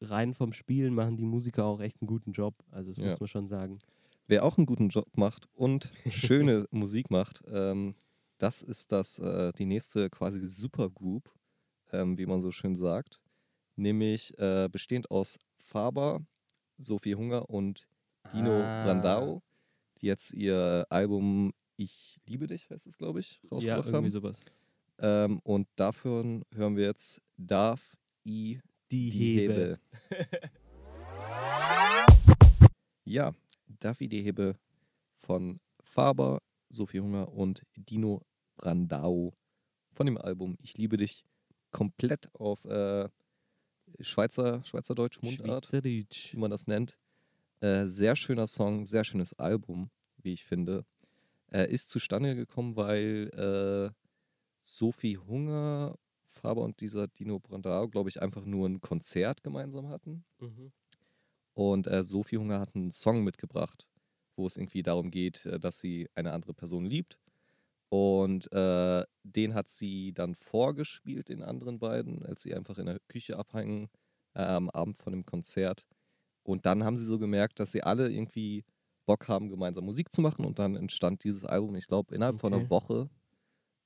[0.01, 2.55] rein vom Spielen machen die Musiker auch echt einen guten Job.
[2.71, 3.07] Also, das Ja.
[3.07, 3.79] muss man schon sagen.
[4.29, 7.95] Wer auch einen guten Job macht und schöne Musik macht, ähm,
[8.39, 11.33] das ist das, äh, die nächste quasi Supergroup,
[11.93, 13.21] ähm, wie man so schön sagt.
[13.77, 16.21] Nämlich äh, bestehend aus Faber,
[16.79, 17.87] Sophie Hunger und
[18.33, 18.83] Dino Ah.
[18.83, 19.43] Brandao,
[20.01, 24.11] die jetzt ihr Album Ich liebe dich, heißt es, glaube ich, Ja, rausgebracht irgendwie haben.
[24.11, 24.45] sowas.
[24.99, 29.79] Ähm, und dafür hören wir jetzt Darf I Die, die Hebe.
[30.09, 30.29] Hebe.
[33.05, 33.35] ja,
[34.01, 34.57] I die Hebe
[35.16, 38.22] von Faber, Sophie Hunger und Dino
[38.57, 39.35] Brandau
[39.88, 41.25] von dem Album Ich liebe dich
[41.70, 43.09] komplett auf äh,
[44.01, 46.33] Schweizer, Schweizerdeutsch Mundart Schweizerdeutsch.
[46.33, 46.99] wie man das nennt.
[47.61, 50.85] Äh, sehr schöner Song, sehr schönes Album, wie ich finde.
[51.53, 53.94] Äh, ist zustande gekommen, weil äh,
[54.62, 55.96] Sophie Hunger,
[56.37, 60.25] Faber und dieser Dino Brandau, glaube ich, einfach nur ein Konzert gemeinsam hatten.
[60.40, 60.72] Mhm.
[61.55, 63.87] Und äh, Sophie Hunger hat einen Song mitgebracht,
[64.37, 67.18] wo es irgendwie darum geht, äh, dass sie eine andere Person liebt.
[67.90, 73.01] Und äh, den hat sie dann vorgespielt, den anderen beiden, als sie einfach in der
[73.09, 73.88] Küche abhängen
[74.35, 75.87] äh, am Abend von dem Konzert.
[76.44, 78.64] Und dann haben sie so gemerkt, dass sie alle irgendwie
[79.07, 80.44] Bock haben, gemeinsam Musik zu machen.
[80.46, 82.55] Und dann entstand dieses Album, ich glaube, innerhalb von Okay.
[82.55, 83.11] einer Woche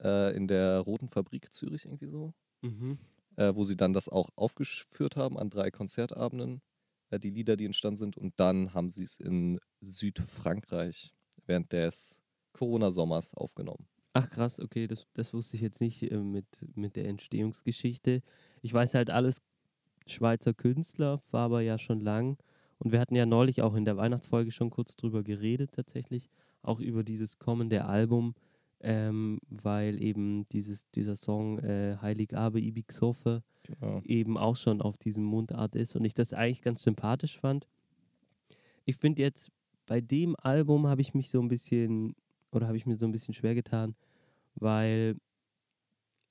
[0.02, 2.98] äh, in der Roten Fabrik Zürich irgendwie so Mhm.
[3.36, 6.62] äh, wo sie dann das auch aufgeführt haben an drei Konzertabenden,
[7.10, 8.16] äh, die Lieder, die entstanden sind.
[8.16, 11.12] Und dann haben sie es in Südfrankreich
[11.46, 12.20] während des
[12.52, 13.88] Corona-Sommers aufgenommen.
[14.12, 18.22] Ach krass, okay, das, das wusste ich jetzt nicht äh, mit, mit der Entstehungsgeschichte.
[18.60, 19.40] Ich weiß halt alles
[20.06, 22.38] Schweizer Künstler, Faber ja schon lang.
[22.78, 26.30] Und wir hatten ja neulich auch in der Weihnachtsfolge schon kurz drüber geredet, tatsächlich,
[26.62, 28.34] auch über dieses kommende Album,
[28.80, 34.00] ähm, weil eben dieses, dieser Song äh, Heilig Abe Ibixofe Genau.
[34.04, 37.66] eben auch schon auf diesem Mundart ist und ich das eigentlich ganz sympathisch fand.
[38.86, 39.50] Ich finde jetzt,
[39.86, 42.14] bei dem Album habe ich mich so ein bisschen,
[42.52, 43.94] oder habe ich mir so ein bisschen schwer getan,
[44.54, 45.16] weil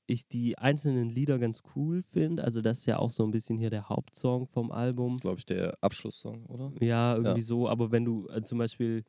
[0.07, 2.43] ich die einzelnen Lieder ganz cool finde.
[2.43, 5.13] Also das ist ja auch so ein bisschen hier der Hauptsong vom Das Album.
[5.13, 6.71] ist, glaube ich, der Abschlusssong, oder?
[6.81, 7.69] Ja, irgendwie so.
[7.69, 9.03] Aber wenn du äh, zum Beispiel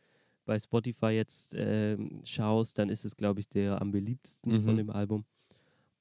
[0.50, 4.78] bei Spotify jetzt ähm, schaust, dann ist es, glaube ich, der am beliebtesten von Mhm.
[4.78, 5.24] dem Album.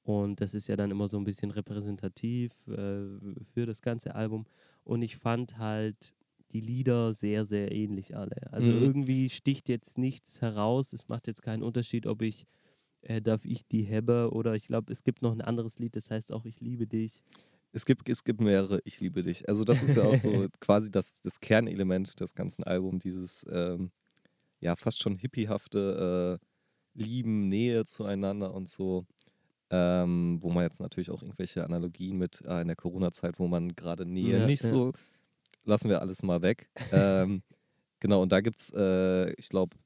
[0.02, 3.06] Und das ist ja dann immer so ein bisschen repräsentativ äh,
[3.54, 4.46] für das ganze Album.
[4.82, 6.14] Und ich fand halt
[6.50, 8.52] die Lieder sehr, sehr ähnlich alle.
[8.52, 8.82] Also Mhm.
[8.82, 10.92] irgendwie sticht jetzt nichts heraus.
[10.92, 12.44] Es macht jetzt keinen Unterschied, ob ich
[13.02, 16.10] äh, Darf ich die Hebbe oder ich glaube, es gibt noch ein anderes Lied, das
[16.10, 17.22] heißt auch Ich liebe dich.
[17.72, 19.48] Es gibt, es gibt mehrere Ich liebe dich.
[19.48, 23.92] Also das ist ja auch so quasi das, das Kernelement des ganzen Albums, dieses ähm,
[24.60, 26.46] ja fast schon hippiehafte äh,
[27.02, 29.06] Lieben, Nähe zueinander und so.
[29.72, 33.76] Ähm, wo man jetzt natürlich auch irgendwelche Analogien mit äh, in der Corona-Zeit, wo man
[33.76, 34.68] gerade Nähe Ja, nicht ja.
[34.68, 34.92] so,
[35.64, 36.68] lassen wir alles mal weg.
[36.92, 37.42] ähm,
[38.00, 39.76] genau, und da gibt es, äh, ich glaube,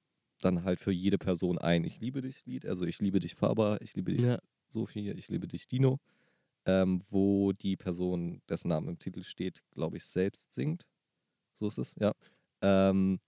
[0.41, 2.67] dann halt für jede Person ein Ich liebe dich Lied.
[2.67, 4.39] Also ich liebe dich Faber, ich liebe dich Ja.
[4.71, 6.01] Sophie, ich liebe dich Dino
[6.67, 10.87] ähm, wo die Person, dessen Name im Titel steht, glaube ich, selbst singt.
[11.55, 12.13] So ist es, ja.
[12.63, 13.21] Ähm,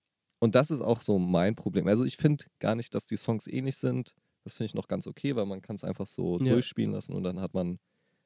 [0.47, 1.89] und das ist auch so mein Problem.
[1.89, 4.15] Also ich finde gar nicht, dass die Songs ähnlich sind.
[4.45, 6.45] Das finde ich noch ganz okay, weil man kann es einfach so Ja.
[6.49, 7.81] durchspielen lassen und dann hat man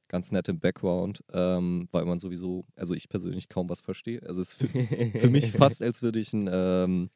[0.08, 4.22] ganz nett im Background, ähm, weil man sowieso, also ich persönlich kaum was verstehe.
[4.24, 4.70] Also es ist für,
[5.16, 7.10] für mich fast, als würde ich ein, ähm,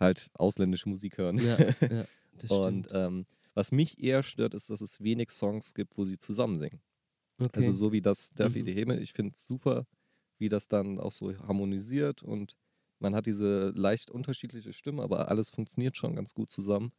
[0.00, 1.40] halt ausländische Musik hören.
[1.40, 5.98] Ja, ja das Und ähm, was mich eher stört, ist, dass es wenig Songs gibt,
[5.98, 6.80] wo sie zusammen singen.
[7.40, 7.58] Okay.
[7.58, 8.74] Also so wie das Daffy Mhm.
[8.74, 9.86] Heme, ich finde es super,
[10.38, 12.56] wie das dann auch so harmonisiert und
[12.98, 16.90] man hat diese leicht unterschiedliche Stimme, aber alles funktioniert schon ganz gut zusammen.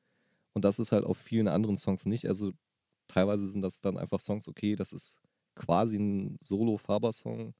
[0.53, 2.27] Und das ist halt auf vielen anderen Songs nicht.
[2.27, 2.51] Also
[3.07, 5.21] teilweise sind das dann einfach Songs, okay, das ist
[5.55, 7.53] quasi ein Solo-Faber-Song,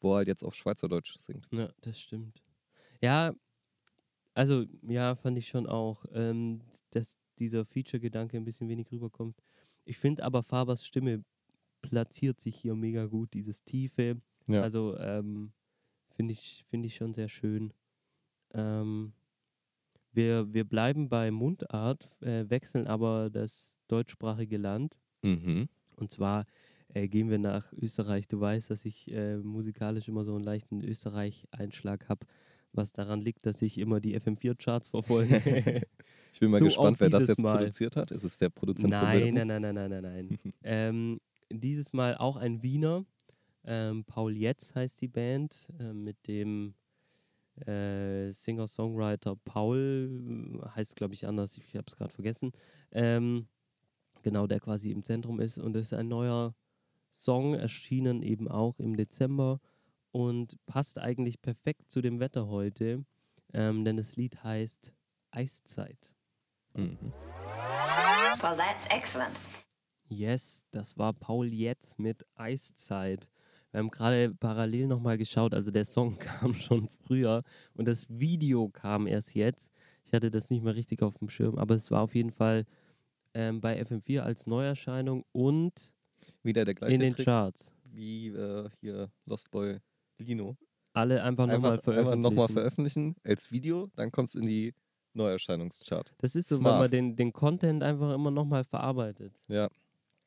[0.00, 1.48] wo er halt jetzt auf Schweizerdeutsch singt.
[1.52, 2.42] Ja, das stimmt.
[3.00, 3.34] Ja,
[4.34, 9.40] also ja, fand ich schon auch, ähm, dass dieser Feature-Gedanke ein bisschen wenig rüberkommt.
[9.84, 11.24] Ich finde aber Fabers Stimme
[11.82, 14.20] platziert sich hier mega gut, dieses Tiefe.
[14.48, 14.62] Ja.
[14.62, 15.52] Also ähm,
[16.08, 17.72] finde ich, find ich schon sehr schön.
[18.54, 19.12] Ähm,
[20.12, 24.96] wir, wir bleiben bei Mundart, äh, wechseln aber das deutschsprachige Land.
[25.22, 25.68] Mhm.
[25.96, 26.46] Und zwar
[26.88, 28.28] äh, gehen wir nach Österreich.
[28.28, 32.26] Du weißt, dass ich äh, musikalisch immer so einen leichten Österreich-Einschlag habe,
[32.72, 35.82] was daran liegt, dass ich immer die FM4-Charts verfolge.
[36.34, 37.58] Ich bin mal So gespannt, wer das jetzt Mal.
[37.58, 38.10] produziert hat.
[38.10, 39.36] Ist es der Produzent von nein, Bilderbuch?
[39.46, 40.52] nein, nein, nein, nein, nein, nein.
[40.64, 43.04] ähm, dieses Mal auch ein Wiener.
[43.64, 46.74] Ähm, Paul Jetz heißt die Band, äh, mit dem
[47.66, 52.52] äh, Singer-Songwriter Paul, äh, heißt glaube ich anders, ich habe es gerade vergessen.
[52.92, 53.46] Ähm,
[54.22, 55.58] genau, der quasi im Zentrum ist.
[55.58, 56.54] Und es ist ein neuer
[57.10, 59.60] Song, erschienen eben auch im Dezember
[60.10, 63.04] und passt eigentlich perfekt zu dem Wetter heute,
[63.52, 64.92] ähm, denn das Lied heißt
[65.30, 66.14] Eiszeit.
[66.74, 67.12] Mhm.
[68.40, 69.36] Well, that's excellent.
[70.08, 73.30] Yes, das war Paul Jetz mit Eiszeit.
[73.74, 77.42] Wir haben gerade parallel nochmal geschaut, also der Song kam schon früher
[77.74, 79.68] und das Video kam erst jetzt.
[80.04, 82.66] Ich hatte das nicht mehr richtig auf dem Schirm, aber es war auf jeden Fall
[83.34, 85.92] ähm, bei FM4 als Neuerscheinung und
[86.44, 87.72] Wieder der gleiche in den Trick Charts.
[87.82, 89.78] wie äh, hier Lost Boy
[90.18, 90.56] Lino.
[90.92, 92.20] Alle einfach nochmal Einfach, einfach veröffentlichen.
[92.20, 94.72] nochmal veröffentlichen als Video, dann kommt es in die
[95.14, 96.14] Neuerscheinungschart.
[96.18, 96.80] das ist so, wenn Smart.
[96.82, 99.42] man den, den Content einfach immer nochmal verarbeitet.
[99.48, 99.68] Ja.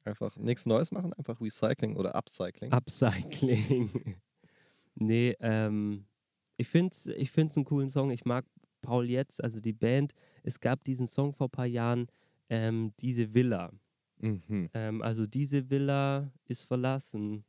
[0.08, 2.72] Einfach nichts Neues machen, einfach Recycling oder Upcycling.
[2.72, 4.18] Upcycling.
[4.96, 6.06] nee, ähm,
[6.56, 8.10] ich finde es ich find's einen coolen Song.
[8.12, 8.46] Ich mag
[8.82, 10.14] Paul jetzt, also die Band.
[10.44, 12.08] Es gab diesen Song vor ein paar Jahren,
[12.50, 13.74] ähm, diese Villa.
[14.20, 14.70] Mhm.
[14.74, 17.44] Ähm, also diese Villa ist verlassen.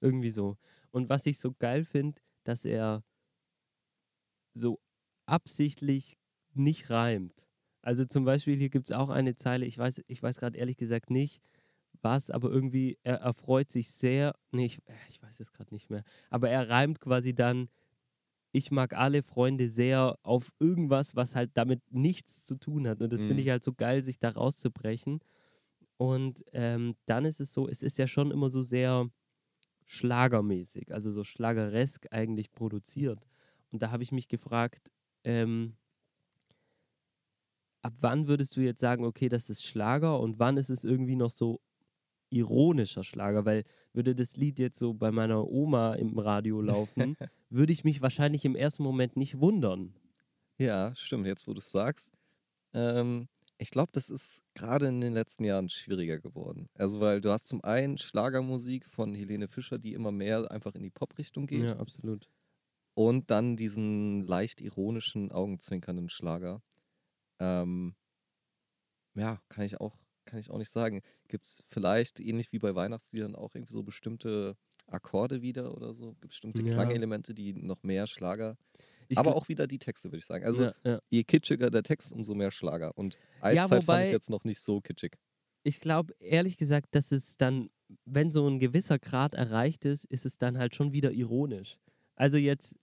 [0.00, 0.58] Irgendwie so.
[0.90, 3.02] Und was ich so geil finde, dass er
[4.52, 4.80] so
[5.26, 6.18] absichtlich
[6.52, 7.46] nicht reimt.
[7.82, 10.76] Also zum Beispiel hier gibt es auch eine Zeile, ich weiß, ich weiß gerade ehrlich
[10.76, 11.42] gesagt nicht,
[12.02, 15.90] was, aber irgendwie, er erfreut sich sehr, nee, ich, äh, ich weiß es gerade nicht
[15.90, 17.68] mehr, aber er reimt quasi dann,
[18.52, 23.00] ich mag alle Freunde sehr auf irgendwas, was halt damit nichts zu tun hat.
[23.02, 23.44] Und das finde Mhm.
[23.44, 25.20] ich halt so geil, sich da rauszubrechen.
[25.98, 29.08] Und ähm, dann ist es so, es ist ja schon immer so sehr
[29.86, 33.26] schlagermäßig, also so schlageresk eigentlich produziert.
[33.72, 34.90] Und da habe ich mich gefragt,
[35.24, 35.76] ähm,
[37.82, 41.16] ab wann würdest du jetzt sagen, okay, das ist Schlager und wann ist es irgendwie
[41.16, 41.60] noch so
[42.30, 43.44] ironischer Schlager?
[43.44, 47.16] Weil würde das Lied jetzt so bei meiner Oma im Radio laufen,
[47.50, 49.94] würde ich mich wahrscheinlich im ersten Moment nicht wundern.
[50.58, 52.10] Ja, stimmt, jetzt wo du es sagst.
[52.74, 56.68] Ähm, ich glaube, das ist gerade in den letzten Jahren schwieriger geworden.
[56.74, 60.82] Also, weil du hast zum einen Schlagermusik von Helene Fischer, die immer mehr einfach in
[60.82, 61.64] die Pop-Richtung geht.
[61.64, 62.28] Ja, absolut.
[62.94, 66.62] Und dann diesen leicht ironischen, augenzwinkernden Schlager.
[67.38, 67.94] Ähm,
[69.14, 69.98] ja, kann ich auch,
[70.30, 71.02] kann ich auch nicht sagen.
[71.28, 76.12] Gibt es vielleicht, ähnlich wie bei Weihnachtsliedern, auch irgendwie so bestimmte Akkorde wieder oder so?
[76.14, 76.74] Gibt bestimmte Ja.
[76.74, 78.56] Klangelemente, die noch mehr Schlager.
[79.08, 80.44] Ich aber auch wieder die Texte, würde ich sagen.
[80.44, 81.00] Also ja, ja.
[81.10, 82.96] je kitschiger der Text, umso mehr Schlager.
[82.96, 85.16] Und Ja, Eiszeit fand wobei- ich jetzt noch nicht so kitschig.
[85.64, 87.70] ich glaube, ehrlich gesagt, dass es dann,
[88.04, 91.78] wenn so ein gewisser Grad erreicht ist, ist es dann halt schon wieder ironisch.
[92.14, 92.76] Also jetzt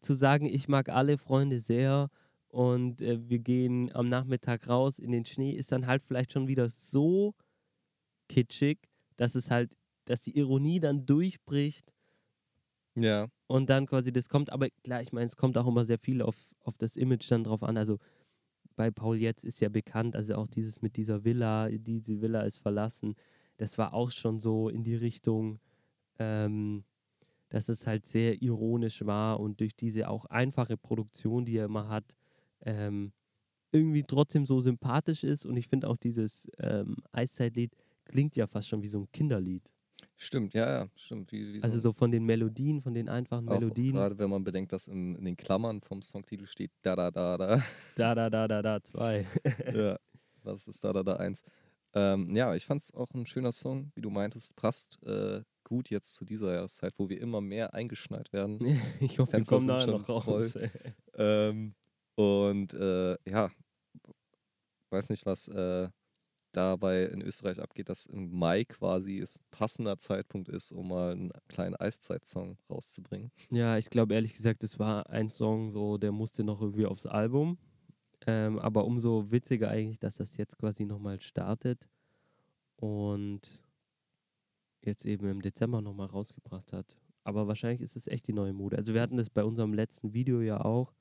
[0.00, 2.08] zu sagen, ich mag alle Freunde sehr
[2.54, 6.48] und äh, wir gehen am Nachmittag raus in den Schnee, ist dann halt vielleicht schon
[6.48, 7.34] wieder so
[8.28, 8.78] kitschig,
[9.16, 11.92] dass es halt, dass die Ironie dann durchbricht
[12.94, 13.28] Ja.
[13.46, 14.50] und dann quasi das kommt.
[14.50, 17.44] Aber klar, ich meine, es kommt auch immer sehr viel auf, auf das Image dann
[17.44, 17.76] drauf an.
[17.76, 17.98] Also
[18.76, 22.58] bei Paul Jetzt ist ja bekannt, also auch dieses mit dieser Villa, diese Villa ist
[22.58, 23.14] verlassen,
[23.58, 25.60] das war auch schon so in die Richtung,
[26.18, 26.84] ähm,
[27.50, 31.88] dass es halt sehr ironisch war und durch diese auch einfache Produktion, die er immer
[31.88, 32.16] hat,
[32.64, 33.12] ähm,
[33.72, 35.44] irgendwie trotzdem so sympathisch ist.
[35.46, 39.70] Und ich finde auch dieses ähm, Eiszeitlied klingt ja fast schon wie so ein Kinderlied.
[40.16, 41.32] Stimmt, ja, ja, stimmt.
[41.32, 43.94] Wie, wie Also so von den Melodien, von den einfachen auch, Melodien.
[43.94, 47.36] Gerade wenn man bedenkt, dass in, in den Klammern vom Songtitel steht da da da
[47.36, 47.62] da.
[47.96, 49.26] Da, da, da, da, da, zwei.
[49.74, 49.98] ja,
[50.44, 51.42] das ist da da da eins.
[51.94, 55.90] Ähm, ja, ich fand es auch ein schöner Song, wie du meintest, passt äh, gut
[55.90, 58.58] jetzt zu dieser Jahreszeit, wo wir immer mehr eingeschneit werden.
[59.00, 60.58] ich hoffe, wir kommen schon noch raus.
[61.16, 61.74] Ähm,
[62.16, 63.50] und äh, ja,
[64.90, 65.88] weiß nicht, was äh,
[66.52, 71.32] dabei in Österreich abgeht, dass im Mai quasi es passender Zeitpunkt ist, um mal einen
[71.48, 73.32] kleinen Eiszeit-Song rauszubringen.
[73.50, 77.06] Ja, ich glaube ehrlich gesagt, es war ein Song, so der musste noch irgendwie aufs
[77.06, 77.58] Album.
[78.26, 81.88] Ähm, aber umso witziger eigentlich, dass das jetzt quasi nochmal startet
[82.76, 83.62] und
[84.80, 86.96] jetzt eben im Dezember nochmal rausgebracht hat.
[87.24, 88.76] Aber wahrscheinlich ist es echt die neue Mode.
[88.76, 90.94] Also wir hatten das bei unserem letzten Video ja auch.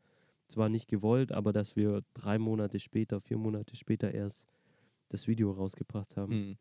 [0.53, 4.47] Zwar nicht gewollt, aber dass wir drei Monate später, vier Monate später erst
[5.09, 6.31] das Video rausgebracht haben.
[6.31, 6.57] Hm.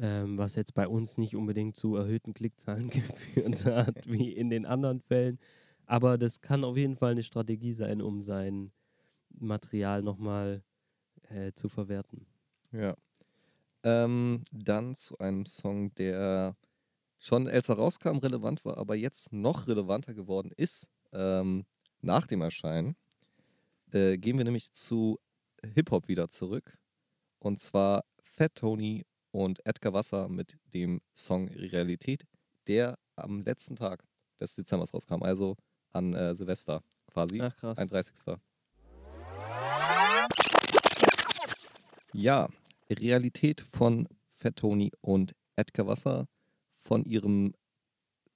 [0.00, 4.66] ähm, was jetzt bei uns nicht unbedingt zu erhöhten Klickzahlen geführt hat, wie in den
[4.66, 5.38] anderen Fällen.
[5.86, 8.72] Aber das kann auf jeden Fall eine Strategie sein, um sein
[9.30, 10.64] Material nochmal
[11.28, 12.26] äh, zu verwerten.
[12.72, 12.96] Ja.
[13.84, 16.56] Ähm, dann zu einem Song, der
[17.20, 21.64] schon als er rauskam relevant war, aber jetzt noch relevanter geworden ist, ähm,
[22.00, 22.96] nach dem Erscheinen,
[23.92, 25.18] äh, gehen wir nämlich zu
[25.62, 26.78] Hip-Hop wieder zurück.
[27.38, 32.24] Und zwar Fat Tony und Edgar Wasser mit dem Song Realität,
[32.66, 34.04] der am letzten Tag
[34.40, 35.56] des Dezembers rauskam, also
[35.92, 37.40] an äh, Silvester quasi.
[37.40, 37.78] Ach krass.
[37.78, 38.38] 31.
[42.12, 42.48] Ja,
[42.90, 46.26] Realität von Fat Tony und Edgar Wasser
[46.70, 47.54] von ihrem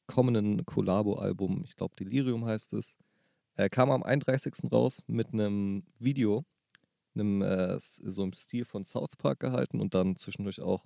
[0.07, 2.97] kommenden Collabo-Album, ich glaube Delirium heißt es,
[3.57, 4.71] äh, kam am 31.
[4.73, 6.45] raus mit einem Video,
[7.15, 10.85] einem, äh, so im Stil von South Park gehalten und dann zwischendurch auch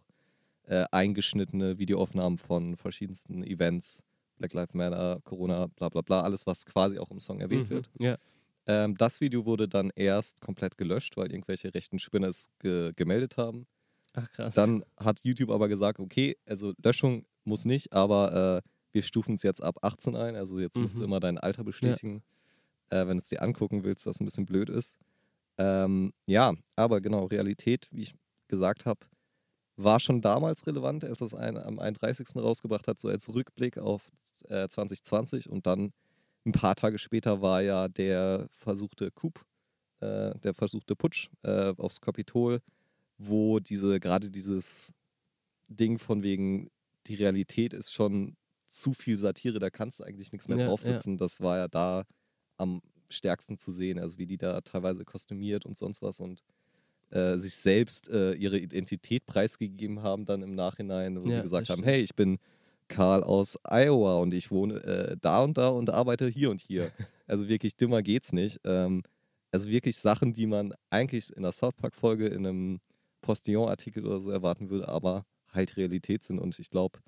[0.64, 4.02] äh, eingeschnittene Videoaufnahmen von verschiedensten Events,
[4.38, 7.74] Black Lives Matter, Corona, bla bla bla, alles, was quasi auch im Song erwähnt Mhm,
[7.74, 7.90] wird.
[7.98, 8.16] Ja.
[8.66, 13.37] Ähm, das Video wurde dann erst komplett gelöscht, weil irgendwelche rechten Spinner es ge gemeldet
[13.37, 13.66] haben.
[14.14, 14.55] Ach krass.
[14.55, 19.42] Dann hat YouTube aber gesagt, okay, also Löschung muss nicht, aber äh, wir stufen es
[19.44, 20.37] jetzt ab 18 ein.
[20.37, 21.05] Also jetzt musst du Mhm.
[21.05, 22.22] immer dein Alter bestätigen,
[22.90, 24.96] äh, wenn du es dir angucken willst, was ein bisschen blöd ist.
[25.59, 28.14] Ähm, ja, aber genau, Realität, wie ich
[28.49, 29.01] gesagt habe,
[29.77, 32.29] war schon damals relevant, als es ein, am 31.
[32.37, 34.11] rausgebracht hat, so als Rückblick auf
[34.49, 35.92] äh, 2020 und dann
[36.46, 39.44] ein paar Tage später war ja der versuchte Coup,
[40.01, 42.61] äh, der versuchte Putsch äh, aufs Kapitol,
[43.18, 44.92] wo diese, gerade dieses
[45.68, 46.70] Ding von wegen,
[47.07, 48.37] die Realität ist schon
[48.68, 50.68] zu viel Satire, da kannst du eigentlich nichts mehr Ja, ja.
[50.68, 51.16] draufsetzen.
[51.18, 52.05] Das war ja da
[52.57, 56.42] am stärksten zu sehen, also wie die da teilweise kostümiert und sonst was und
[57.11, 61.69] äh, sich selbst äh, ihre Identität preisgegeben haben dann im Nachhinein, wo Ja, sie gesagt
[61.71, 62.38] haben, hey, ich bin
[62.88, 66.92] Karl aus Iowa und ich wohne äh, da und da und arbeite hier und hier.
[67.29, 68.61] Also wirklich dümmer geht's nicht.
[68.64, 69.03] Ähm,
[69.53, 72.81] also wirklich Sachen, die man eigentlich in der South Park-Folge in einem
[73.23, 76.38] Postillon-Artikel oder so erwarten würde, aber halt Realität sind.
[76.38, 77.01] Und ich glaube,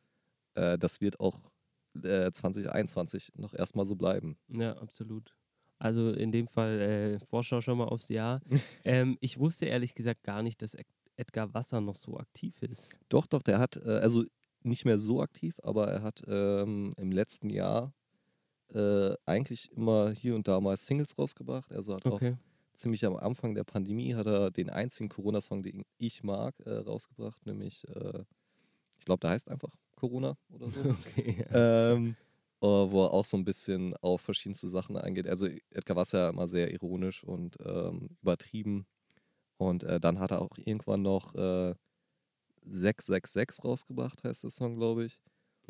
[0.54, 1.50] äh, das wird auch
[2.02, 4.38] äh, 2021 noch erstmal so bleiben.
[4.48, 5.34] Ja, absolut.
[5.78, 8.40] Also in dem Fall äh, Vorschau schon mal aufs Jahr.
[8.84, 10.86] ähm, ich wusste ehrlich gesagt gar nicht, dass Ed-
[11.16, 12.96] Edgar Wasser noch so aktiv ist.
[13.08, 14.24] Doch, doch, der hat, äh, also
[14.62, 17.92] nicht mehr so aktiv, aber er hat ähm, im letzten Jahr
[18.74, 21.72] äh, eigentlich immer hier und da mal Singles rausgebracht.
[21.72, 22.36] Also hat auch Okay.
[22.74, 27.44] ziemlich am Anfang der Pandemie hat er den einzigen Corona-Song, den ich mag, äh, rausgebracht,
[27.46, 28.24] nämlich, äh,
[28.98, 30.80] ich glaube, der heißt einfach Corona oder so.
[31.00, 31.44] Okay.
[31.48, 31.92] klar.
[31.94, 32.27] ähm, äh,
[32.66, 35.26] wo er auch so ein bisschen auf verschiedenste Sachen eingeht.
[35.28, 38.86] Also Edgar Wasser ja immer sehr ironisch und ähm, übertrieben.
[39.58, 41.74] Und äh, dann hat er auch irgendwann noch äh,
[42.64, 45.20] 666 rausgebracht, heißt der Song, glaube ich.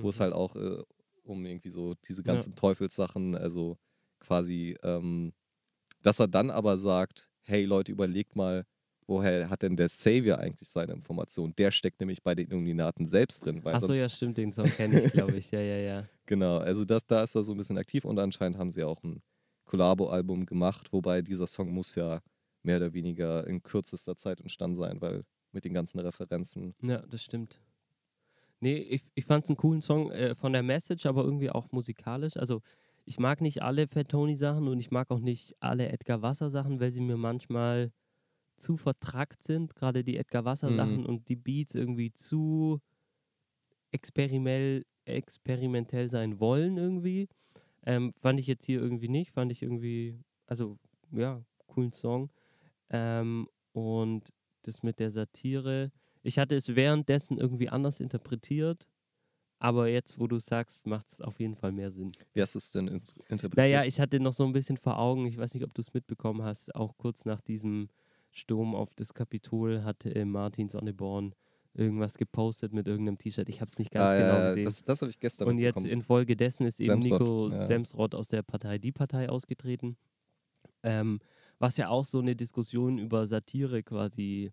[0.01, 0.20] Wo es Mhm.
[0.20, 0.83] halt auch äh,
[1.24, 2.44] um irgendwie so diese Ja.
[2.44, 3.79] ganzen Teufelssachen, also
[4.20, 5.33] quasi, ähm,
[6.03, 8.64] dass er dann aber sagt, hey Leute, überlegt mal,
[9.07, 11.55] woher hat denn der Savior eigentlich seine Informationen?
[11.57, 13.64] Der steckt nämlich bei den Illuminaten selbst drin.
[13.64, 15.51] Weil Ach so, sonst, ja, stimmt, den Song kenne ich, glaube ich.
[15.51, 16.09] Ja, ja, ja.
[16.29, 19.03] Genau, also das, da ist er so ein bisschen aktiv und anscheinend haben sie auch
[19.03, 19.23] ein
[19.64, 22.21] Collabo-Album gemacht, wobei dieser Song muss ja
[22.62, 26.75] mehr oder weniger in kürzester Zeit entstanden sein, weil mit den ganzen Referenzen.
[26.83, 27.61] Ja, das stimmt.
[28.61, 31.71] Nee, ich, ich fand es einen coolen Song äh, von der Message, aber irgendwie auch
[31.73, 32.37] musikalisch.
[32.37, 32.61] Also,
[33.05, 36.91] ich mag nicht alle Fat Tony-Sachen und ich mag auch nicht alle Edgar Wasser-Sachen, weil
[36.91, 37.93] sie mir manchmal
[38.57, 39.77] zu vertrackt sind.
[39.77, 41.07] Gerade die Edgar Wasser-Sachen Mhm.
[41.07, 42.81] und die Beats irgendwie zu
[43.93, 47.29] experimell, experimentell sein wollen irgendwie.
[47.85, 49.31] Ähm, fand ich jetzt hier irgendwie nicht.
[49.31, 50.79] Fand ich irgendwie, also
[51.12, 52.31] ja, coolen Song.
[52.90, 55.90] Ähm, und das mit der Satire.
[56.23, 58.87] Ich hatte es währenddessen irgendwie anders interpretiert,
[59.61, 62.12] aber jetzt, wo du sagst, macht es auf jeden Fall mehr Sinn.
[62.35, 63.57] Wie hast du es denn in- interpretiert?
[63.57, 65.94] Naja, ich hatte noch so ein bisschen vor Augen, ich weiß nicht, ob du es
[65.94, 67.88] mitbekommen hast, auch kurz nach diesem
[68.31, 71.35] Sturm auf das Kapitol hat äh, Martin Sonneborn
[71.74, 73.48] irgendwas gepostet mit irgendeinem T-Shirt.
[73.48, 74.64] Ich habe es nicht ganz Ah, genau ja, gesehen.
[74.64, 77.59] Das, das habe ich gestern Und jetzt infolgedessen ist eben Semsrott, Nico ja.
[77.59, 79.96] Semsrott aus der Partei Die Partei ausgetreten.
[80.83, 81.20] Ähm,
[81.59, 84.52] was ja auch so eine Diskussion über Satire quasi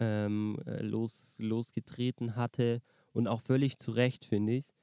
[0.00, 4.74] ähm, äh, los, losgetreten hatte und auch völlig zu Recht, finde ich.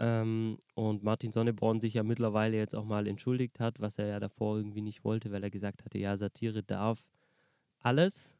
[0.00, 4.20] Ähm, und Martin Sonneborn sich ja mittlerweile jetzt auch mal entschuldigt hat, was er ja
[4.20, 7.08] davor irgendwie nicht wollte, weil er gesagt hatte, ja, Satire darf
[7.80, 8.37] alles.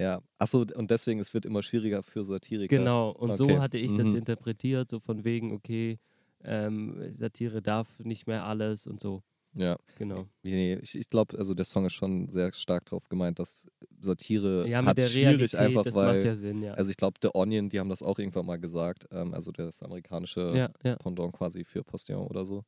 [0.00, 2.74] Ja, achso, und deswegen, es wird immer schwieriger für Satiriker.
[2.74, 4.16] Genau, und Okay, so hatte ich das mhm.
[4.16, 5.98] interpretiert, so von wegen, okay,
[6.42, 9.22] ähm, Satire darf nicht mehr alles und so.
[9.52, 10.26] Ja, Genau.
[10.42, 13.66] nee, ich, ich glaube, also der Song ist schon sehr stark darauf gemeint, dass
[14.00, 16.72] Satire Ja, hat schwierig Realität, einfach, das weil, macht ja Sinn, ja.
[16.74, 19.82] also ich glaube, The Onion, die haben das auch irgendwann mal gesagt, ähm, also das
[19.82, 20.96] amerikanische ja, ja.
[20.96, 22.64] Pendant quasi für Postillon oder so.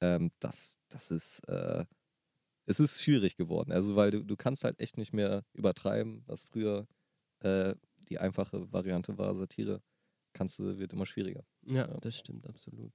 [0.00, 1.84] Ähm, das, das ist, äh,
[2.70, 3.72] es ist schwierig geworden.
[3.72, 6.86] Also, weil du, du kannst halt echt nicht mehr übertreiben, was früher
[7.40, 7.74] äh,
[8.08, 9.82] die einfache Variante war, Satire,
[10.32, 11.44] kannst du, wird immer schwieriger.
[11.66, 11.96] Ja, Ja.
[12.00, 12.92] das stimmt absolut.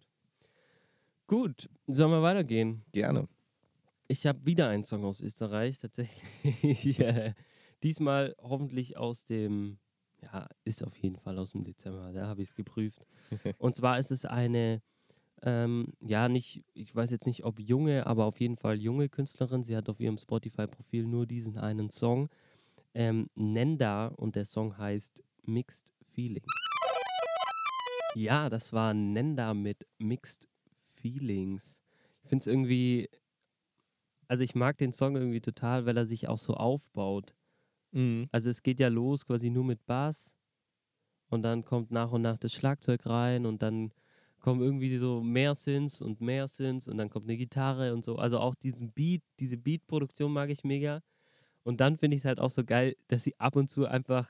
[1.27, 2.83] Gut, sollen wir weitergehen?
[2.91, 3.27] Gerne.
[4.07, 6.23] Ich habe wieder einen Song aus Österreich, tatsächlich.
[6.99, 7.33] äh,
[7.83, 9.79] diesmal hoffentlich aus dem,
[10.21, 13.05] ja, ist auf jeden Fall aus dem Dezember, da habe ich es geprüft.
[13.57, 14.81] Und zwar ist es eine,
[15.43, 19.63] ähm, ja, nicht, ich weiß jetzt nicht, ob junge, aber auf jeden Fall junge Künstlerin.
[19.63, 22.29] Sie hat auf ihrem Spotify-Profil nur diesen einen Song.
[22.93, 26.51] Ähm, Nenda und der Song heißt Mixed Feelings.
[28.15, 31.81] Ja, das war Nenda mit Mixed Feelings.
[32.21, 33.09] Ich finde es irgendwie,
[34.27, 37.35] also ich mag den Song irgendwie total, weil er sich auch so aufbaut.
[37.91, 38.27] Mhm.
[38.31, 40.35] Also es geht ja los quasi nur mit Bass
[41.29, 43.91] und dann kommt nach und nach das Schlagzeug rein und dann
[44.45, 48.17] kommen irgendwie so mehr Synths und mehr Synths und dann kommt eine Gitarre und so.
[48.17, 51.01] Also auch diesen Beat, diese Beat-Produktion mag ich mega.
[51.63, 54.29] Und dann finde ich es halt auch so geil, dass sie ab und zu einfach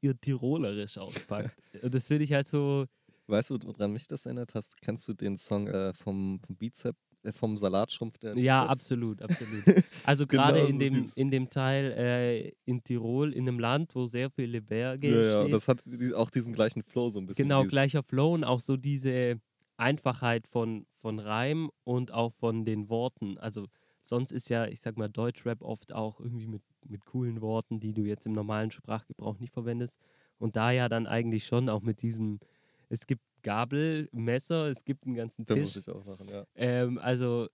[0.00, 1.56] ihr Tirolerisch auspackt.
[1.82, 2.86] und das finde ich halt so.
[3.28, 4.82] Weißt du, woran mich das erinnert hast?
[4.82, 8.18] Kennst du den Song äh, vom, vom Bizep, äh, vom Salatschrumpf?
[8.18, 8.68] Der Ja, Bizeps?
[8.68, 9.64] absolut, absolut.
[10.04, 13.94] Also gerade Genau in, so dem, in dem Teil äh, in Tirol, in einem Land,
[13.94, 15.52] wo sehr viele Berge Ja, ja, stehen.
[15.52, 15.84] das hat
[16.16, 17.44] auch diesen gleichen Flow so ein bisschen.
[17.44, 19.40] Genau, gleicher Flow und auch so diese
[19.82, 23.36] Einfachheit von, von Reim und auch von den Worten.
[23.38, 23.68] Also
[24.00, 27.92] sonst ist ja, ich sag mal, Deutschrap oft auch irgendwie mit, mit coolen Worten, die
[27.92, 29.98] du jetzt im normalen Sprachgebrauch nicht verwendest.
[30.38, 32.40] Und da ja dann eigentlich schon auch mit diesem,
[32.88, 35.82] es gibt Gabel, Messer, es gibt einen ganzen Da muss Tisch.
[35.82, 36.44] ich auch machen, ja.
[36.54, 37.48] Ähm, also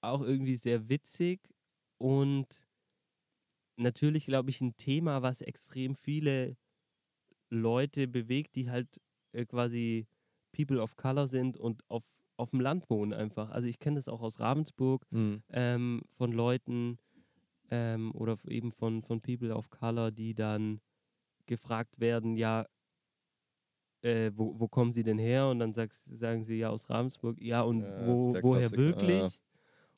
[0.00, 1.40] auch irgendwie sehr witzig
[1.98, 2.66] und
[3.76, 6.56] natürlich, glaube ich, ein Thema, was extrem viele
[7.50, 9.00] Leute bewegt, die halt
[9.32, 10.06] äh, quasi
[10.54, 12.04] People of Color sind und auf,
[12.38, 13.50] auf dem Land wohnen einfach.
[13.50, 15.42] Also ich kenne das auch aus Ravensburg Mhm.
[15.50, 16.98] ähm, von Leuten
[17.70, 20.80] ähm, oder eben von, von People of Color, die dann
[21.46, 22.66] gefragt werden, ja,
[24.02, 25.48] äh, wo, wo kommen sie denn her?
[25.48, 29.40] Und dann sagst, sagen sie ja aus Ravensburg, ja, und Ja, wo, woher wirklich?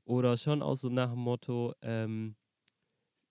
[0.04, 2.36] Oder schon auch so nach dem Motto, ähm,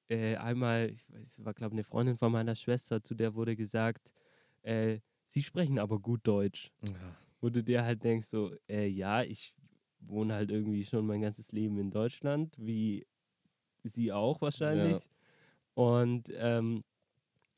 [0.09, 4.11] äh, einmal, ich weiß, war glaube eine Freundin von meiner Schwester, zu der wurde gesagt,
[4.63, 6.71] äh, sie sprechen aber gut Deutsch.
[6.82, 6.93] Ja.
[7.41, 9.53] Wo du dir halt denkst, so, äh, ja, ich
[9.99, 13.05] wohne halt irgendwie schon mein ganzes Leben in Deutschland, wie
[13.84, 15.09] sie auch wahrscheinlich.
[15.73, 16.84] Und ähm,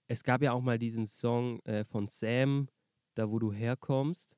[0.07, 2.67] es gab ja auch mal diesen Song äh, von Sam,
[3.13, 4.35] da wo du herkommst.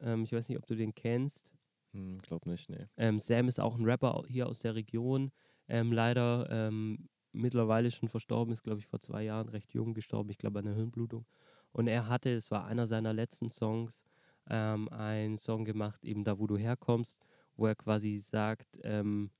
[0.00, 1.52] Ähm, ich weiß nicht, ob du den kennst.
[1.92, 2.86] Hm, glaub nicht, nee.
[2.96, 5.32] Ähm, Sam ist auch ein Rapper hier aus der Region.
[5.68, 10.30] Ähm, leider ähm, mittlerweile schon verstorben, ist, glaube ich, vor zwei Jahren recht jung gestorben.
[10.30, 11.26] Ich glaube, an einer Hirnblutung.
[11.72, 14.04] Und er hatte, es war einer seiner letzten Songs,
[14.48, 17.18] ähm, einen Song gemacht, eben da, wo du herkommst,
[17.56, 19.30] wo er quasi sagt, ähm,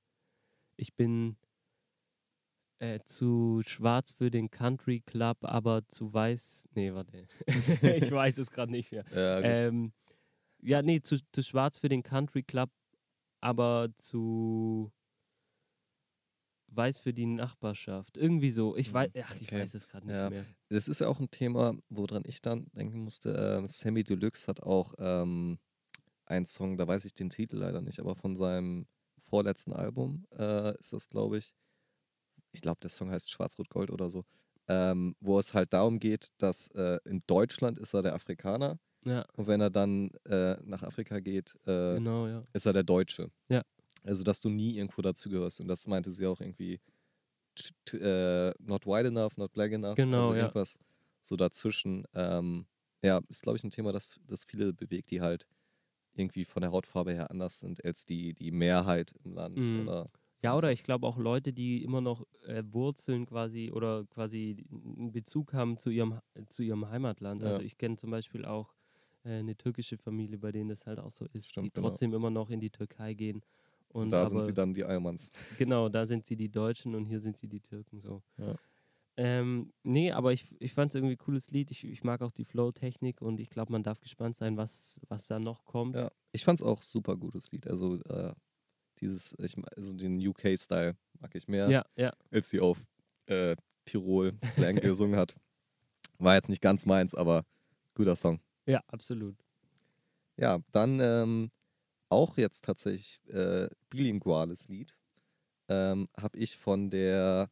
[0.77, 1.37] ich bin
[2.79, 6.69] äh, zu schwarz für den Country Club, aber zu weiß.
[6.73, 7.27] Nee, warte.
[7.47, 9.05] ich weiß es gerade nicht mehr.
[9.13, 9.41] Ja.
[9.41, 9.93] Ähm,
[10.61, 12.71] ja, nee, zu, zu schwarz für den Country Club,
[13.39, 14.91] aber zu
[16.71, 18.17] weiß für die Nachbarschaft.
[18.17, 18.75] Irgendwie so.
[18.75, 19.61] Ich Mhm, weiß, ach, ich okay.
[19.61, 20.29] weiß es gerade nicht Ja.
[20.29, 20.45] mehr.
[20.69, 23.31] Das ist ja auch ein Thema, woran ich dann denken musste.
[23.33, 25.59] Ähm, Sammy Deluxe hat auch ähm,
[26.25, 28.87] einen Song, da weiß ich den Titel leider nicht, aber von seinem
[29.27, 31.53] vorletzten Album äh, ist das, glaube ich.
[32.53, 34.23] Ich glaube, der Song heißt Schwarz-Rot-Gold oder so.
[34.67, 39.25] Ähm, wo es halt darum geht, dass äh, in Deutschland ist er der Afrikaner Ja,
[39.35, 42.43] und wenn er dann äh, nach Afrika geht, äh, genau, ja.
[42.53, 43.31] ist er der Deutsche.
[43.49, 43.61] Ja.
[44.03, 45.61] Also, dass du nie irgendwo dazugehörst.
[45.61, 46.79] Und das meinte sie auch irgendwie,
[47.93, 49.95] äh, not white enough, not black enough.
[49.95, 50.41] Genau, also ja.
[50.41, 50.79] irgendwas
[51.23, 52.05] so dazwischen.
[52.13, 52.65] Ähm,
[53.03, 55.47] ja, ist, glaube ich, ein Thema, das, das viele bewegt, die halt
[56.13, 59.57] irgendwie von der Hautfarbe her anders sind als die, die Mehrheit im Land.
[59.57, 59.81] Mhm.
[59.81, 60.09] Oder
[60.43, 65.11] Ja, oder ich glaube auch Leute, die immer noch äh, Wurzeln quasi oder quasi einen
[65.11, 67.41] Bezug haben zu ihrem, zu ihrem Heimatland.
[67.41, 67.49] Ja.
[67.49, 68.73] Also ich kenne zum Beispiel auch
[69.23, 71.87] äh, eine türkische Familie, bei denen das halt auch so ist, die Stimmt, genau.
[71.87, 73.41] trotzdem immer noch in die Türkei gehen.
[73.91, 75.31] Und, und da aber, sind sie dann die Almans.
[75.57, 78.21] Genau, da sind sie die Deutschen und hier sind sie die Türken so.
[78.37, 78.55] Ja.
[79.17, 81.69] Ähm, nee, aber ich, ich fand es irgendwie ein cooles Lied.
[81.71, 85.27] Ich, ich mag auch die Flow-Technik und ich glaube, man darf gespannt sein, was, was
[85.27, 85.95] da noch kommt.
[85.95, 87.67] Ja, ich fand es auch super gutes Lied.
[87.67, 88.33] Also, äh,
[89.01, 91.69] dieses, ich, also den UK-Style mag ich mehr.
[91.69, 91.85] ja.
[91.95, 92.13] ja.
[92.31, 92.77] als sie auf
[93.25, 95.35] äh, Tirol-Slang gesungen hat.
[96.19, 97.45] War jetzt nicht ganz meins, aber
[97.95, 98.39] guter Song.
[98.65, 99.35] Ja, absolut.
[100.37, 101.51] Ja, dann ähm,
[102.11, 104.95] auch jetzt tatsächlich äh, bilinguales Lied.
[105.69, 107.49] Ähm, Habe ich von der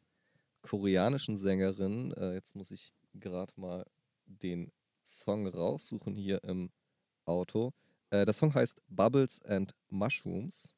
[0.62, 3.86] koreanischen Sängerin, äh, jetzt muss ich gerade mal
[4.26, 4.72] den
[5.04, 6.72] Song raussuchen hier im
[7.26, 7.72] Auto.
[8.10, 10.76] Äh, der Song heißt Bubbles and Mushrooms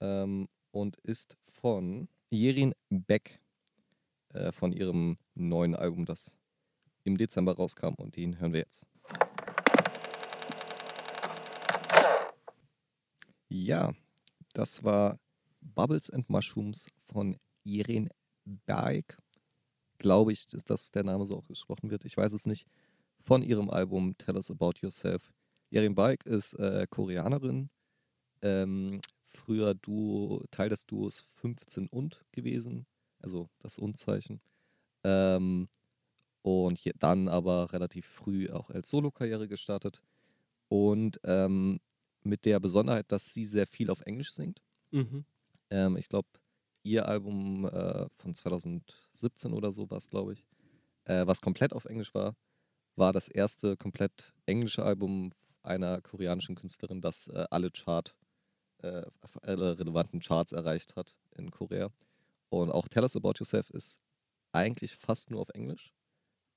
[0.00, 3.40] ähm, und ist von Jerin Beck
[4.30, 6.36] äh, von ihrem neuen Album, das
[7.04, 8.86] im Dezember rauskam und den hören wir jetzt.
[13.64, 13.94] Ja,
[14.52, 15.18] das war
[15.62, 18.10] Bubbles and Mushrooms von Jerin
[18.44, 19.16] Beck.
[19.96, 22.04] Glaube ich, dass das der Name so auch gesprochen wird.
[22.04, 22.66] Ich weiß es nicht.
[23.22, 25.32] Von ihrem Album Tell Us About Yourself.
[25.70, 27.70] Jerin Beck ist äh, Koreanerin.
[28.42, 32.86] Ähm, früher Duo, Teil des Duos 15 und gewesen.
[33.20, 34.42] Also das Und-Zeichen.
[35.02, 35.68] Ähm,
[36.42, 40.02] und hier dann aber relativ früh auch als Solokarriere gestartet.
[40.68, 41.80] Und ähm,
[42.26, 44.62] mit der Besonderheit, dass sie sehr viel auf Englisch singt.
[44.90, 45.24] Mhm.
[45.70, 46.28] Ähm, ich glaube,
[46.82, 50.44] ihr Album äh, von 2017 oder so war es, glaube ich,
[51.04, 52.36] äh, was komplett auf Englisch war,
[52.94, 55.30] war das erste komplett englische Album
[55.62, 58.14] einer koreanischen Künstlerin, das äh, alle Chart,
[58.78, 59.02] äh,
[59.42, 61.90] alle relevanten Charts erreicht hat in Korea.
[62.48, 64.00] Und auch Tell Us About Yourself ist
[64.52, 65.92] eigentlich fast nur auf Englisch,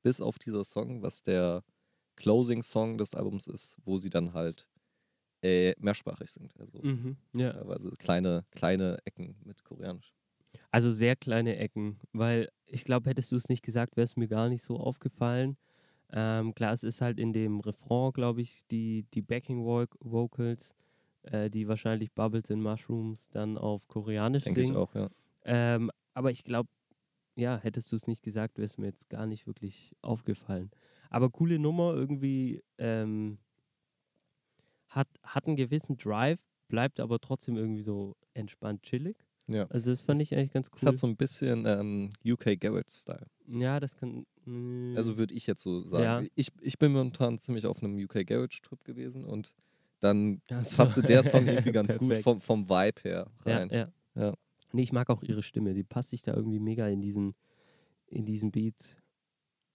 [0.03, 1.63] bis auf dieser Song, was der
[2.15, 4.67] Closing-Song des Albums ist, wo sie dann halt
[5.41, 6.59] äh, mehrsprachig singt.
[6.59, 7.17] Also Mhm.
[7.33, 7.53] Ja.
[7.53, 10.13] teilweise kleine, kleine Ecken mit Koreanisch.
[10.71, 14.27] Also sehr kleine Ecken, weil ich glaube, hättest du es nicht gesagt, wäre es mir
[14.27, 15.57] gar nicht so aufgefallen.
[16.11, 20.73] Ähm, klar, es ist halt in dem Refrain, glaube ich, die, die Backing-Vocals,
[21.23, 24.77] äh, die wahrscheinlich Bubbles and Mushrooms dann auf Koreanisch Denke ich singen.
[24.79, 25.09] auch, ja.
[25.43, 26.69] Ähm, aber ich glaube,
[27.35, 30.71] ja, hättest du es nicht gesagt, wäre es mir jetzt gar nicht wirklich aufgefallen.
[31.09, 33.37] Aber coole Nummer, irgendwie ähm,
[34.89, 39.17] hat, hat einen gewissen Drive, bleibt aber trotzdem irgendwie so entspannt chillig.
[39.47, 39.65] ja.
[39.67, 40.89] Also das fand Es- ich eigentlich ganz Es cool.
[40.89, 43.25] hat so ein bisschen ähm, UK Garage-Style.
[43.47, 44.25] Ja, das kann.
[44.45, 46.03] mm, Also würde ich jetzt so sagen.
[46.03, 46.23] Ja.
[46.35, 49.53] Ich, ich bin momentan ziemlich auf einem UK Garage-Trip gewesen und
[49.99, 50.77] dann so.
[50.77, 53.69] passte der Song irgendwie ganz gut vom, vom Vibe her ja, rein.
[53.71, 53.91] ja.
[54.15, 54.33] Ja.
[54.71, 55.73] Nee, ich mag auch ihre Stimme.
[55.73, 57.33] Die passt sich da irgendwie mega in diesen,
[58.07, 59.01] in diesen Beat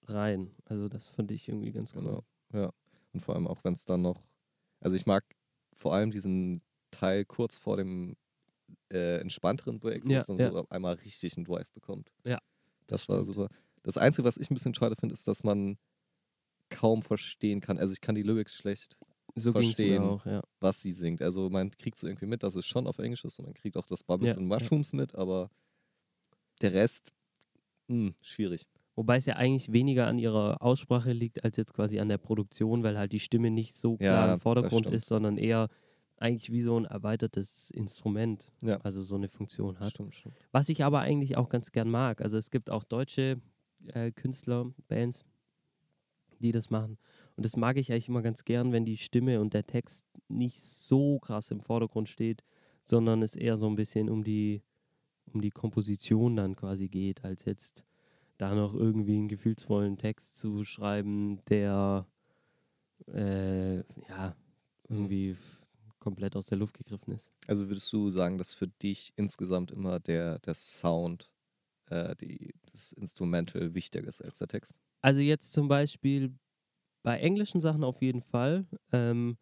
[0.07, 0.51] rein.
[0.67, 2.03] Also das fand ich irgendwie ganz cool.
[2.03, 2.25] Genau.
[2.53, 2.73] Ja.
[3.13, 4.23] Und vor allem auch, wenn es dann noch.
[4.85, 5.25] Also ich mag
[5.75, 6.63] vor allem diesen
[6.93, 8.17] Teil kurz vor dem
[8.93, 10.51] äh, entspannteren Break, wo Ja, es dann ja.
[10.53, 12.13] so auf einmal richtig einen Drive bekommt.
[12.25, 12.39] Ja,
[12.87, 13.37] Das, war stimmt.
[13.37, 13.49] super.
[13.83, 15.79] Das Einzige, was ich ein bisschen schade finde, ist, dass man
[16.71, 17.79] kaum verstehen kann.
[17.79, 18.99] Also ich kann die Lyrics schlecht,
[19.35, 20.03] So verstehen.
[20.03, 20.43] auch, ja.
[20.61, 21.23] was sie singt.
[21.23, 23.77] Also man kriegt so irgendwie mit, dass es schon auf Englisch ist und man kriegt
[23.77, 24.59] auch das Bubbles Ja, und ja.
[24.59, 25.51] Mushrooms mit, aber
[26.61, 27.13] der Rest,
[27.89, 28.67] mh, schwierig.
[28.97, 32.83] Wobei es ja eigentlich weniger an ihrer Aussprache liegt, als jetzt quasi an der Produktion,
[32.85, 35.69] weil halt die Stimme nicht so klar Ja, im Vordergrund ist, sondern eher
[36.17, 38.77] eigentlich wie so ein erweitertes Instrument, Ja.
[38.83, 39.91] also so eine Funktion hat.
[39.91, 40.37] Stimmt, stimmt.
[40.53, 42.21] Was ich aber eigentlich auch ganz gern mag.
[42.21, 43.41] Also es gibt auch deutsche
[43.89, 45.25] äh, Künstler, Bands,
[46.39, 46.99] die das machen.
[47.37, 50.61] Und das mag ich eigentlich immer ganz gern, wenn die Stimme und der Text nicht
[50.61, 52.45] so krass im Vordergrund steht,
[52.85, 54.63] sondern es eher so ein bisschen um die,
[55.33, 57.85] um die Komposition dann quasi geht, als jetzt
[58.39, 62.07] da noch irgendwie einen gefühlsvollen Text zu schreiben, der
[63.09, 63.77] äh,
[64.09, 64.37] ja
[64.89, 65.65] irgendwie f-
[65.99, 67.31] komplett aus der Luft gegriffen ist.
[67.47, 71.31] Also würdest du sagen, dass für dich insgesamt immer der, der Sound,
[71.91, 74.75] äh, die, das Instrumental wichtiger ist als der Text?
[75.03, 76.35] Also jetzt zum Beispiel
[77.03, 78.67] bei englischen Sachen auf jeden Fall.
[78.93, 79.39] Ähm,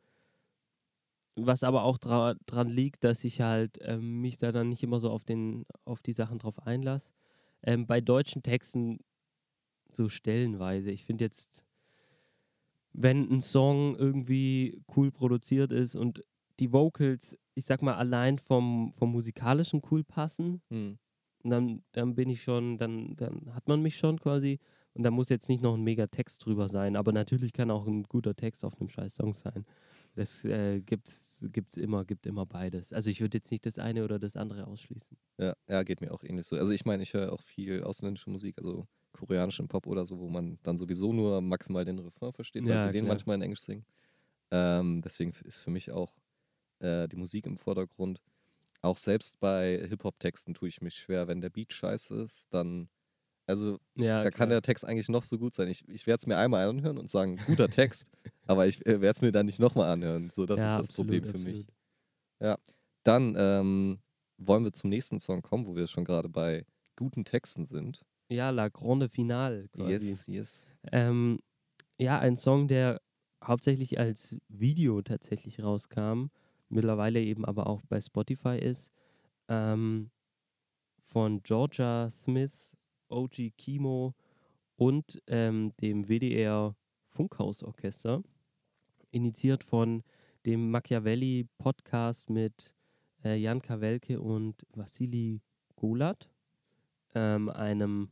[1.36, 5.01] was aber auch dra dran liegt, dass ich halt ähm, mich da dann nicht immer
[5.01, 7.12] so auf, den, auf die Sachen drauf einlasse.
[7.65, 8.99] Ähm, bei deutschen Texten
[9.91, 10.91] so stellenweise.
[10.91, 11.65] Ich finde jetzt,
[12.93, 16.25] wenn ein Song irgendwie cool produziert ist und
[16.61, 20.99] die Vocals, ich sag mal, allein vom, vom musikalischen cool passen, Hm.
[21.43, 24.59] und dann, dann bin ich schon, dann, dann hat man mich schon quasi.
[24.95, 26.97] Und da muss jetzt nicht noch ein mega Text drüber sein.
[26.97, 29.65] Aber natürlich kann auch ein guter Text auf einem scheiß Song sein.
[30.15, 32.93] Das äh, gibt's, gibt's immer, gibt immer beides.
[32.93, 35.17] Also ich würde jetzt nicht das eine oder das andere ausschließen.
[35.39, 36.57] Ja, ja, geht mir auch ähnlich so.
[36.57, 40.29] Also ich meine, ich höre auch viel ausländische Musik, also koreanischen Pop oder so, wo
[40.29, 43.07] man dann sowieso nur maximal den Refrain versteht, weil Ja, sie den klar.
[43.07, 43.85] manchmal in Englisch singen.
[44.51, 46.17] Ähm, deswegen ist für mich auch
[46.81, 48.23] äh, die Musik im Vordergrund.
[48.83, 52.91] Auch selbst bei Hip-Hop-Texten tue ich mich schwer, wenn der Beat scheiße ist, dann,
[53.47, 54.49] also Ja, da kann klar.
[54.49, 55.68] der Text eigentlich noch so gut sein.
[55.68, 58.07] Ich, ich werde es mir einmal anhören und sagen, guter Text,
[58.47, 60.30] aber ich äh, werde es mir dann nicht nochmal anhören.
[60.30, 61.66] So, das ja, ist das Problem für mich.
[62.40, 62.61] absolut.
[63.05, 63.99] Dann ähm,
[64.38, 66.64] wollen wir zum nächsten Song kommen, wo wir schon gerade bei
[66.97, 68.05] guten Texten sind.
[68.28, 69.93] Ja, La Grande Finale quasi.
[70.09, 70.68] Yes, yes.
[70.93, 71.40] Ähm,
[71.99, 73.01] ja, ein Song, der
[73.43, 76.26] hauptsächlich als Video tatsächlich rauskam,
[76.68, 78.93] mittlerweile eben aber auch bei Spotify ist,
[79.49, 80.11] ähm,
[81.03, 82.68] von Georgia Smith,
[83.13, 84.15] OG Kimo
[84.77, 86.75] und ähm, dem WDR
[87.09, 88.23] Funkhausorchester,
[89.11, 90.03] initiiert von
[90.47, 92.73] dem Machiavelli Podcast mit
[93.25, 95.41] äh, Jan Kawelke und Vassili
[95.77, 96.29] Golat,
[97.15, 98.09] ähm, einem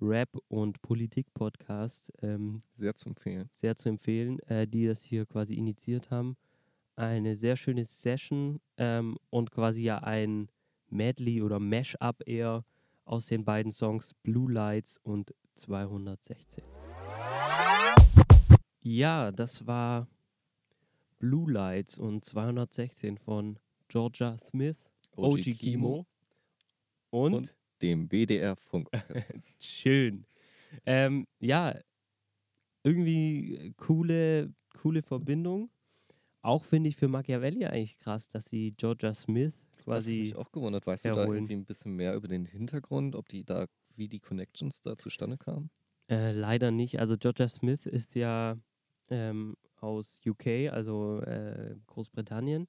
[0.00, 3.48] Rap- und Politik-Podcast, ähm, Sehr zu empfehlen.
[3.52, 6.36] sehr zu empfehlen, äh, die das hier quasi initiiert haben.
[6.96, 10.48] Eine sehr schöne Session ähm, und quasi ja ein
[10.88, 12.64] Medley oder Mash-up eher
[13.10, 16.62] aus den beiden Songs Blue Lights und 216.
[18.82, 20.06] Ja, das war
[21.18, 23.58] Blue Lights und 216 von
[23.88, 26.06] Georgia Smith, OG, Kimo
[27.10, 27.56] und, Und?
[27.82, 28.88] Dem BDR Funk.
[29.58, 30.24] Schön.
[30.86, 31.76] Ähm, ja,
[32.84, 35.68] irgendwie coole, coole Verbindung.
[36.42, 40.20] Auch finde ich für Machiavelli eigentlich krass, dass sie Georgia Smith das hat quasi.
[40.20, 40.86] mich auch gewundert.
[40.86, 43.66] Weißt du da irgendwie ein bisschen mehr über den Hintergrund, ob die da,
[43.96, 45.70] wie die Connections da zustande kamen?
[46.08, 46.98] Äh, leider nicht.
[46.98, 48.56] Also Georgia Smith ist ja
[49.10, 52.66] ähm, aus UK, also äh, Großbritannien.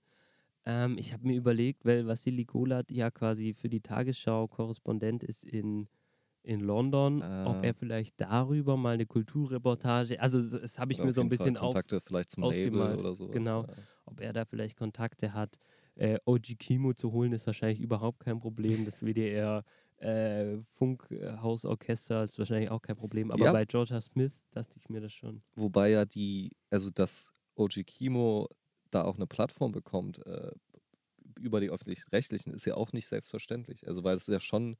[0.65, 5.43] Ähm, ich habe mir überlegt, weil Vassili Golat ja quasi für die Tagesschau Korrespondent ist
[5.43, 5.87] in,
[6.43, 7.61] in London, ob Ah.
[7.63, 11.25] er vielleicht darüber mal eine Kulturreportage, also das, das habe ich Oder mir so ein
[11.25, 12.99] jeden Fall bisschen auf, Kontakte vielleicht zum Label ausgemalt.
[12.99, 13.27] oder so.
[13.29, 13.65] Genau.
[14.05, 15.57] ob er da vielleicht Kontakte hat.
[15.95, 18.85] Äh, OG Kimo zu holen ist wahrscheinlich überhaupt kein Problem.
[18.85, 19.63] Das WDR
[19.97, 23.31] äh, Funkhausorchester ist wahrscheinlich auch kein Problem.
[23.31, 23.51] Aber Ja.
[23.51, 25.43] bei Georgia Smith dachte ich mir das schon.
[25.55, 28.47] Wobei ja die, also dass OG Kimo
[28.89, 30.51] da auch eine Plattform bekommt äh,
[31.39, 33.87] über die öffentlich-rechtlichen, ist ja auch nicht selbstverständlich.
[33.87, 34.77] Also weil es ja schon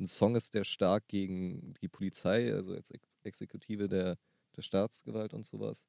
[0.00, 4.18] ein Song ist, der stark gegen die Polizei, also als Ex Exekutive der,
[4.56, 5.86] der Staatsgewalt und sowas.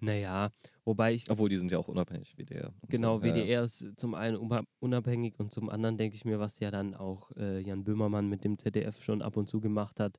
[0.00, 0.50] Naja,
[0.84, 2.72] wobei ich, Obwohl die sind ja auch unabhängig, WDR.
[2.88, 3.26] genau, so.
[3.26, 3.34] Ja, ja.
[3.34, 6.94] WDR ist zum einen unab- unabhängig und zum anderen denke ich mir, was ja dann
[6.94, 10.18] auch äh, Jan Böhmermann mit dem ZDF schon ab und zu gemacht hat,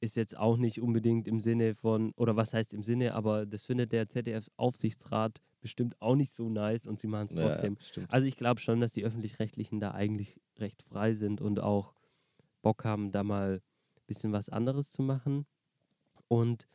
[0.00, 3.64] ist jetzt auch nicht unbedingt im Sinne von, oder was heißt im Sinne, aber das
[3.64, 7.78] findet der ZDF-Aufsichtsrat bestimmt auch nicht so nice und sie machen es Ja, ja, trotzdem.
[7.80, 8.10] stimmt.
[8.12, 11.94] Also ich glaube schon, dass die öffentlich-rechtlichen da eigentlich recht frei sind und auch
[12.62, 13.54] Bock haben, da mal
[13.96, 15.46] ein bisschen was anderes zu machen.
[16.28, 16.66] Und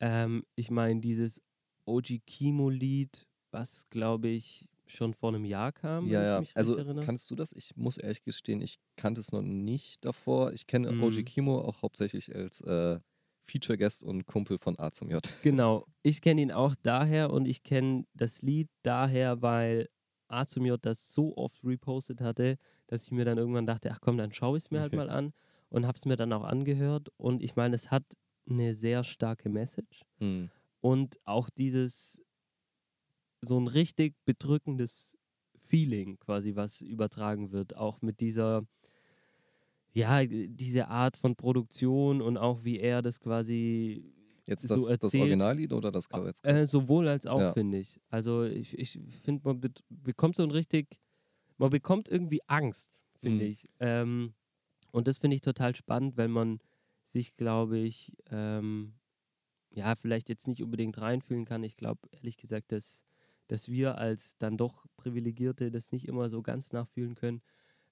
[0.00, 1.40] ähm, ich meine, dieses
[1.86, 6.44] OG Kimo-Lied, was glaube ich schon vor einem Jahr kam, Ja, ja.
[6.54, 7.52] Also kannst du das?
[7.52, 10.52] Ich muss ehrlich gestehen, ich kannte es noch nicht davor.
[10.52, 11.02] Ich kenne Mhm.
[11.02, 13.00] OG Kimo auch hauptsächlich als äh,
[13.48, 15.22] Feature-Guest und Kumpel von A zum J.
[15.42, 19.88] Genau, ich kenne ihn auch daher und ich kenne das Lied daher, weil
[20.28, 22.56] A zum J das so oft repostet hatte,
[22.88, 25.10] dass ich mir dann irgendwann dachte, ach komm, dann schaue ich es mir halt mal
[25.10, 25.32] an
[25.68, 27.08] und habe es mir dann auch angehört.
[27.16, 28.04] Und ich meine, es hat
[28.48, 30.50] eine sehr starke Message Hm.
[30.80, 32.22] und auch dieses
[33.42, 35.16] so ein richtig bedrückendes
[35.58, 38.66] Feeling quasi, was übertragen wird, auch mit dieser
[39.94, 44.12] ja, diese Art von Produktion und auch wie er das quasi
[44.46, 45.22] Jetzt so das, das erzählt.
[45.22, 46.32] Originallied oder das Cover?
[46.42, 47.52] Äh, sowohl als auch, Ja.
[47.52, 47.98] finde ich.
[48.10, 50.98] Also ich, ich finde, man bet- bekommt so ein richtig,
[51.56, 52.90] man bekommt irgendwie Angst,
[53.20, 53.50] finde Mhm.
[53.50, 53.64] ich.
[53.80, 54.34] Ähm,
[54.92, 56.60] und das finde ich total spannend, weil man
[57.16, 58.94] sich, glaube ich, ähm,
[59.70, 61.62] ja, vielleicht jetzt nicht unbedingt reinfühlen kann.
[61.64, 63.04] Ich glaube, ehrlich gesagt, dass,
[63.48, 67.42] dass wir als dann doch Privilegierte das nicht immer so ganz nachfühlen können.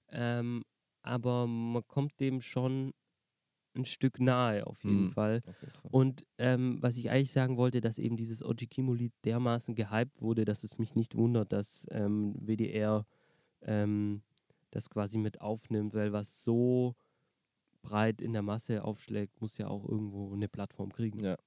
[0.09, 0.63] Ähm,
[1.03, 2.93] aber man kommt dem schon
[3.75, 5.11] ein Stück nahe, auf jeden Mhm.
[5.11, 5.41] Fall.
[5.45, 5.91] Auf jeden Fall.
[5.91, 10.63] Und ähm, was ich eigentlich sagen wollte, dass eben dieses Ojikimo-Lied dermaßen gehypt wurde, dass
[10.63, 13.05] es mich nicht wundert, dass ähm, WDR
[13.61, 14.23] ähm,
[14.71, 16.95] das quasi mit aufnimmt, weil was so
[17.85, 21.23] breit in der Masse aufschlägt, muss ja auch irgendwo eine Plattform kriegen.
[21.23, 21.37] Ja.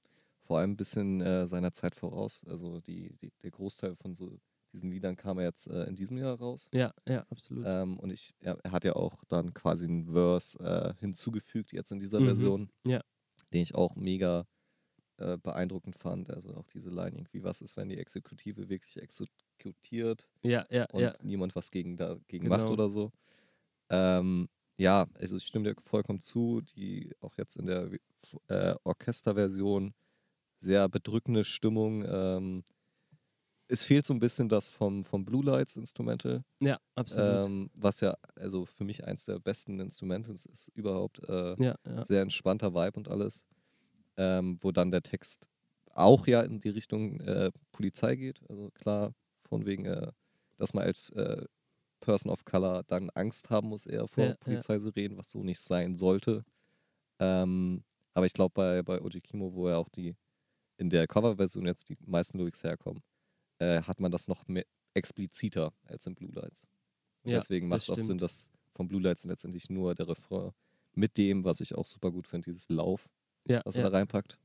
[0.43, 2.45] Vor allem ein bisschen äh, seiner Zeit voraus.
[2.49, 4.39] Also die, die, der Großteil von so
[4.73, 6.69] diesen Liedern kam ja jetzt äh, in diesem Jahr raus.
[6.73, 7.65] Ja, ja, absolut.
[7.67, 11.91] Ähm, und ich, er, er hat ja auch dann quasi einen Verse äh, hinzugefügt jetzt
[11.93, 12.27] in dieser Mhm.
[12.27, 12.71] Version.
[12.87, 13.01] Ja.
[13.53, 14.47] Den ich auch mega
[15.19, 16.31] äh, beeindruckend fand.
[16.31, 21.01] Also auch diese Line irgendwie, was ist, wenn die Exekutive wirklich exekutiert ja, ja, und
[21.01, 21.13] ja.
[21.23, 22.73] niemand was gegen dagegen macht Genau.
[22.73, 23.11] oder so.
[23.91, 24.49] Ähm,
[24.79, 27.91] ja, also ich stimme dir vollkommen zu, die auch jetzt in der
[28.49, 29.93] äh, Orchesterversion
[30.61, 32.05] sehr bedrückende Stimmung.
[32.09, 32.65] Ähm,
[33.69, 37.47] es fehlt so ein bisschen das vom, vom Blue Lights Instrumental, Ja, absolut.
[37.47, 41.23] ähm, was ja also für mich eins der besten Instrumentals ist überhaupt.
[41.29, 42.05] Äh, ja, ja.
[42.05, 43.45] Sehr entspannter Vibe und alles.
[44.17, 45.49] Ähm, wo dann der Text
[45.93, 48.41] auch ja in die Richtung äh, Polizei geht.
[48.49, 49.13] Also klar,
[49.49, 50.11] von wegen, äh,
[50.57, 51.45] dass man als äh,
[52.01, 54.37] Person of Color dann Angst haben muss eher vor Ja, ja.
[54.37, 56.45] Polizeisirenen, was so nicht sein sollte.
[57.19, 57.85] Ähm,
[58.15, 60.17] aber ich glaube, bei, bei Oji Kimo, wo ja auch die
[60.77, 63.03] in der Coverversion jetzt die meisten Lyrics herkommen,
[63.59, 66.67] äh, hat man das noch mehr expliziter als in Blue Lights.
[67.23, 70.09] Und Ja, deswegen das macht es auch Sinn, dass von Blue Lights letztendlich nur der
[70.09, 70.53] Refrain
[70.95, 73.09] mit dem, was ich auch super gut finde, dieses Lauf,
[73.47, 73.83] ja, was ja.
[73.83, 74.39] er da reinpackt.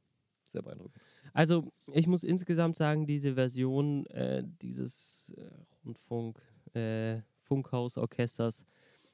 [0.52, 0.96] Sehr beeindruckend.
[1.34, 5.50] Also ich muss insgesamt sagen, diese Version äh, dieses äh,
[5.84, 6.40] Rundfunk,
[6.76, 8.66] äh, Funkhausorchesters,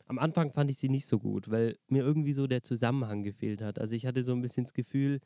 [0.06, 3.62] am Anfang fand ich sie nicht so gut, weil mir irgendwie so der Zusammenhang gefehlt
[3.62, 3.80] hat.
[3.80, 5.20] Also ich hatte so ein bisschen das Gefühl,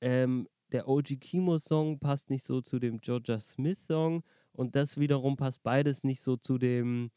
[0.00, 5.62] ähm, der OG Kimo-Song passt nicht so zu dem Georgia Smith-Song und das wiederum passt
[5.62, 7.10] beides nicht so zu dem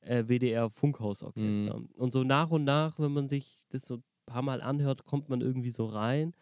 [0.00, 1.80] äh, WDR Funkhausorchester.
[1.94, 5.28] Und so nach und nach, wenn man sich das so ein paar Mal anhört, kommt
[5.28, 6.34] man irgendwie so rein.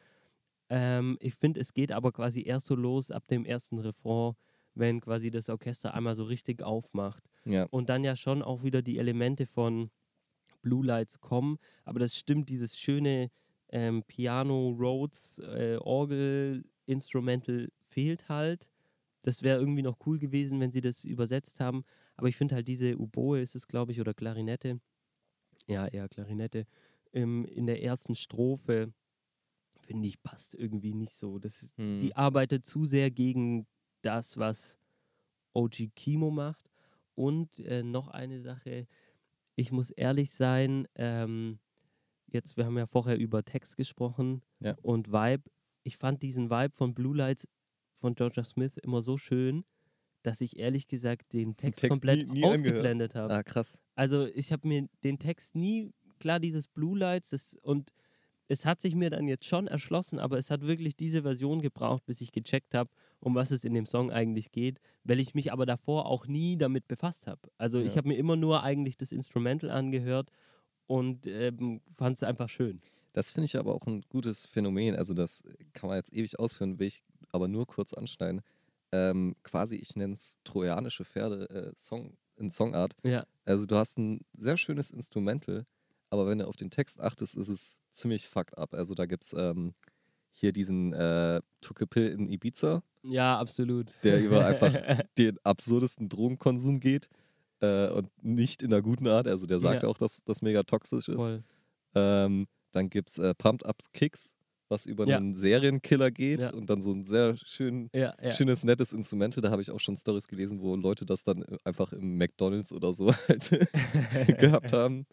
[0.70, 4.34] Ähm, ich finde, es geht aber quasi erst so los ab dem ersten Refrain,
[4.74, 7.24] wenn quasi das Orchester einmal so richtig aufmacht.
[7.44, 9.90] Ja, Und dann ja schon auch wieder die Elemente von
[10.62, 11.58] Blue Lights kommen.
[11.84, 13.30] Aber das stimmt, dieses schöne
[13.70, 18.70] ähm, Piano, Rhodes, äh, Orgel, Instrumental fehlt halt.
[19.22, 21.84] Das wäre irgendwie noch cool gewesen, wenn sie das übersetzt haben.
[22.16, 24.80] Aber ich finde halt diese Oboe ist es, glaube ich, oder Klarinette.
[25.66, 26.66] Ja, eher Klarinette.
[27.12, 28.92] Ähm, in der ersten Strophe
[29.82, 31.38] finde ich, passt irgendwie nicht so.
[31.38, 31.98] Das ist, Hm.
[32.00, 33.66] Die arbeitet zu sehr gegen
[34.02, 34.78] das, was
[35.54, 36.70] OG Kimo macht.
[37.14, 38.86] Und äh, noch eine Sache,
[39.56, 41.58] ich muss ehrlich sein, ähm,
[42.28, 44.76] jetzt, wir haben ja vorher über Text gesprochen Ja.
[44.82, 45.42] und Vibe.
[45.82, 47.46] Ich fand diesen Vibe von Blue Lights
[47.94, 49.64] von Georgia Smith immer so schön,
[50.22, 53.34] dass ich ehrlich gesagt den Text, Text komplett nie- nie ausgeblendet habe.
[53.34, 53.80] Ah, krass.
[53.94, 57.92] Also ich habe mir den Text nie, klar dieses Blue Lights das, und
[58.50, 62.04] es hat sich mir dann jetzt schon erschlossen, aber es hat wirklich diese Version gebraucht,
[62.04, 62.90] bis ich gecheckt habe,
[63.20, 66.56] um was es in dem Song eigentlich geht, weil ich mich aber davor auch nie
[66.56, 67.40] damit befasst habe.
[67.58, 67.98] Also ich Ja.
[67.98, 70.30] habe mir immer nur eigentlich das Instrumental angehört
[70.86, 72.80] und ähm, fand es einfach schön.
[73.12, 74.94] Das finde ich aber auch ein gutes Phänomen.
[74.96, 75.42] Also, das
[75.72, 78.40] kann man jetzt ewig ausführen, will ich aber nur kurz anschneiden.
[78.92, 82.94] Ähm, quasi, ich nenne es trojanische Pferde äh, Song, in Songart.
[83.04, 85.66] Ja, Also, du hast ein sehr schönes Instrumental,
[86.10, 88.74] aber wenn du auf den Text achtest, ist es ziemlich fucked up.
[88.74, 89.74] Also, da gibt es ähm,
[90.32, 93.92] hier diesen äh, Took a Pill in Ibiza, ja, absolut.
[94.04, 94.72] der über einfach
[95.18, 97.08] den absurdesten Drogenkonsum geht
[97.60, 99.26] äh, und nicht in einer guten Art.
[99.26, 99.88] Also, der sagt Ja.
[99.88, 101.16] auch, dass das mega toxisch ist.
[101.16, 101.42] Voll.
[101.94, 104.32] Ähm, dann gibt es äh, Pumped Up Kicks,
[104.68, 105.16] was über Ja.
[105.16, 106.52] einen Serienkiller geht Ja.
[106.52, 108.32] und dann so ein sehr schön, Ja, ja.
[108.32, 109.42] schönes, nettes Instrumental.
[109.42, 112.72] Da habe ich auch schon Stories gelesen, wo Leute das dann äh, einfach im McDonalds
[112.72, 113.50] oder so halt
[114.38, 115.06] gehabt haben.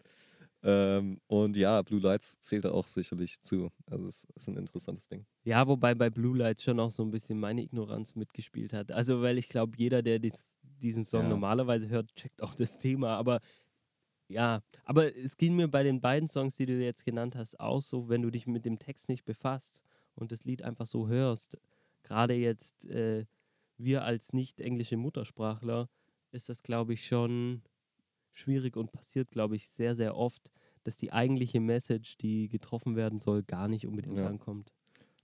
[0.68, 3.70] Ähm, und ja, Blue Lights zählt da auch sicherlich zu.
[3.86, 5.24] Also es ist ein interessantes Ding.
[5.44, 8.92] Ja, wobei bei Blue Lights schon auch so ein bisschen meine Ignoranz mitgespielt hat.
[8.92, 11.28] Also, weil ich glaube, jeder, der dies, diesen Song Ja.
[11.30, 13.16] normalerweise hört, checkt auch das Thema.
[13.16, 13.40] Aber
[14.28, 17.80] ja, aber es ging mir bei den beiden Songs, die du jetzt genannt hast, auch
[17.80, 19.80] so, wenn du dich mit dem Text nicht befasst
[20.14, 21.56] und das Lied einfach so hörst.
[22.02, 23.24] Gerade jetzt äh,
[23.78, 25.88] wir als nicht englische Muttersprachler
[26.30, 27.62] ist das, glaube ich, schon
[28.38, 30.50] schwierig und passiert, glaube ich, sehr, sehr oft,
[30.84, 34.24] dass die eigentliche Message, die getroffen werden soll, gar nicht unbedingt Ja.
[34.24, 34.72] ankommt.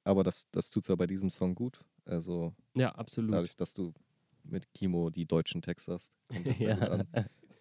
[0.05, 1.85] Aber das, das tut es ja bei diesem Song gut.
[2.05, 3.31] Also Ja, absolut.
[3.31, 3.95] dadurch, dass du
[4.45, 6.13] mit Kimo die deutschen Texte hast.
[6.59, 7.05] ja.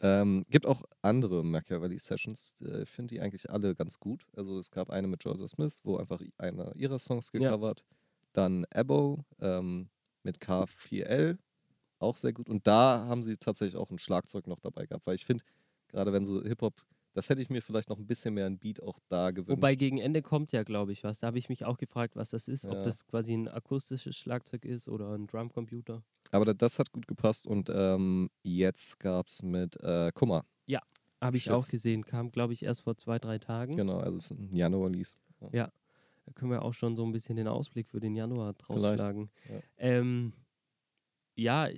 [0.02, 4.28] Ähm, gibt auch andere Machiavelli Sessions, äh, ich finde die eigentlich alle ganz gut.
[4.36, 7.54] Also es gab eine mit Georgia Smith, wo einfach einer ihrer Songs Ja.
[7.54, 7.86] gecovert.
[8.34, 9.90] Dann Abo ähm,
[10.24, 11.40] mit K4L,
[12.04, 12.50] auch sehr gut.
[12.50, 15.44] Und da haben sie tatsächlich auch ein Schlagzeug noch dabei gehabt, weil ich finde,
[15.88, 16.74] gerade wenn so Hip-Hop,
[17.14, 19.52] das hätte ich mir vielleicht noch ein bisschen mehr ein Beat auch da gewünscht.
[19.58, 21.20] Wobei gegen Ende kommt ja, glaube ich, was.
[21.20, 22.66] Da habe ich mich auch gefragt, was das ist.
[22.66, 22.84] Ob Ja.
[22.84, 26.04] das quasi ein akustisches Schlagzeug ist oder ein Drumcomputer.
[26.32, 30.46] Aber da- das hat gut gepasst und ähm, jetzt gab es mit äh, Kummer.
[31.22, 31.54] Habe ich Schiff.
[31.54, 32.04] auch gesehen.
[32.06, 33.78] Kam, glaube ich, erst vor zwei, drei Tagen.
[33.78, 35.16] Genau, also es ist ein Januar-Release.
[35.52, 39.00] Da können wir auch schon so ein bisschen den Ausblick für den Januar draus Vielleicht,
[39.00, 39.30] schlagen.
[39.50, 39.60] ja.
[39.78, 40.34] Ähm,
[41.36, 41.70] ja,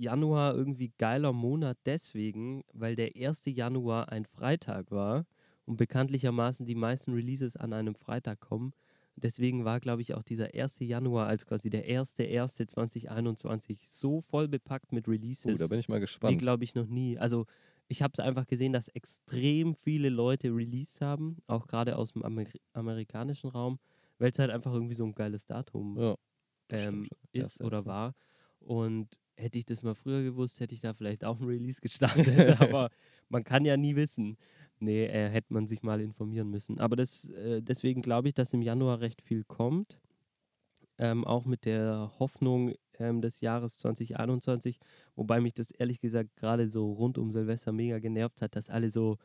[0.00, 3.44] Januar irgendwie geiler Monat deswegen, weil der 1.
[3.46, 5.26] Januar ein Freitag war
[5.66, 8.72] und bekanntlichermaßen die meisten Releases an einem Freitag kommen.
[9.16, 10.80] Deswegen war, glaube ich, auch dieser 1.
[10.80, 15.78] Januar als quasi der erste, erste 2021 so voll bepackt mit Uh, Releases da bin
[15.78, 16.38] ich mal wie, gespannt.
[16.38, 17.18] glaube ich, noch nie.
[17.18, 17.46] Also
[17.88, 22.22] ich habe es einfach gesehen, dass extrem viele Leute released haben, auch gerade aus dem
[22.24, 23.78] Amer amerikanischen Raum,
[24.18, 26.16] weil es halt einfach irgendwie so ein geiles Datum Ja,
[26.70, 28.14] ähm, stimmt ist oder war.
[28.60, 32.28] Und hätte ich das mal früher gewusst, hätte ich da vielleicht auch ein Release gestartet.
[32.60, 32.90] aber
[33.28, 34.36] man kann ja nie wissen.
[34.78, 36.78] Nee, äh, hätte man sich mal informieren müssen.
[36.80, 39.98] Aber das, äh, deswegen glaube ich, dass im Januar recht viel kommt.
[40.98, 44.78] Ähm, auch mit der Hoffnung ähm, des Jahres 2021.
[45.16, 48.90] Wobei mich das ehrlich gesagt gerade so rund um Silvester mega genervt hat, dass alle
[48.90, 49.16] so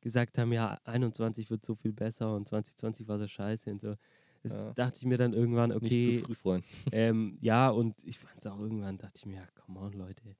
[0.00, 3.94] gesagt haben, ja, 21 wird so viel besser und 2020 war so scheiße und so.
[4.42, 4.74] Das Ja.
[4.74, 6.64] dachte ich mir dann irgendwann, Nicht okay, zu früh freuen.
[6.92, 10.36] ähm, ja, und ich fand es auch irgendwann, dachte ich mir, ja, come on, Leute.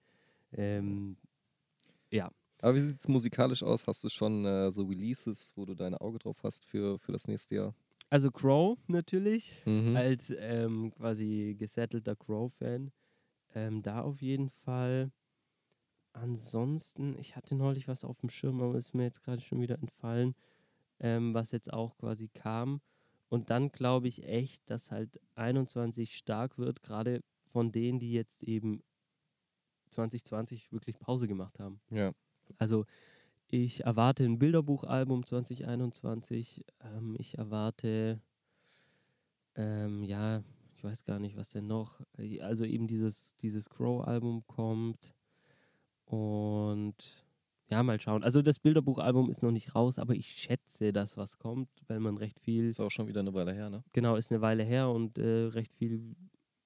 [0.52, 1.18] Ähm,
[2.60, 3.86] Aber wie sieht es musikalisch aus?
[3.86, 7.26] Hast du schon äh, so Releases, wo du dein Auge drauf hast für, für das
[7.26, 7.74] nächste Jahr?
[8.10, 9.96] also Crow natürlich, Mhm.
[9.96, 12.90] als ähm, quasi gesettelter Crow-Fan.
[13.54, 15.12] Ähm, da auf jeden Fall.
[16.14, 19.78] Ansonsten, ich hatte neulich was auf dem Schirm, aber ist mir jetzt gerade schon wieder
[19.78, 20.34] entfallen,
[21.00, 22.80] ähm, was jetzt auch quasi kam.
[23.32, 28.42] Und dann glaube ich echt, dass halt 21 stark wird, gerade von denen, die jetzt
[28.42, 28.82] eben
[29.88, 31.80] 2020 wirklich Pause gemacht haben.
[31.88, 32.12] Ja.
[32.58, 32.84] Also
[33.48, 36.62] ich erwarte ein Bilderbuchalbum 2021.
[36.82, 38.20] Ähm, ich erwarte,
[39.54, 42.02] ähm, ja, ich weiß gar nicht, was denn noch.
[42.42, 45.14] Also eben dieses, dieses Crow-Album kommt.
[46.04, 47.24] Und
[47.72, 48.22] ja, mal schauen.
[48.22, 52.18] Also das Bilderbuchalbum ist noch nicht raus, aber ich schätze, dass was kommt, weil man
[52.18, 53.82] recht viel Ist auch schon wieder eine Weile her, ne?
[53.94, 56.14] genau, ist eine Weile her und äh, recht viel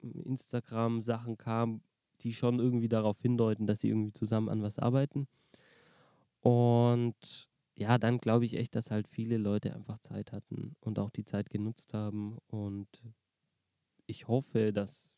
[0.03, 1.81] Instagram-Sachen kam,
[2.23, 5.29] die schon irgendwie darauf hindeuten, dass sie irgendwie zusammen an was arbeiten.
[6.41, 11.11] Und ja, dann glaube ich echt, dass halt viele Leute einfach Zeit hatten und auch
[11.11, 12.39] die Zeit genutzt haben.
[12.49, 12.89] Und
[14.07, 15.15] ich hoffe, dass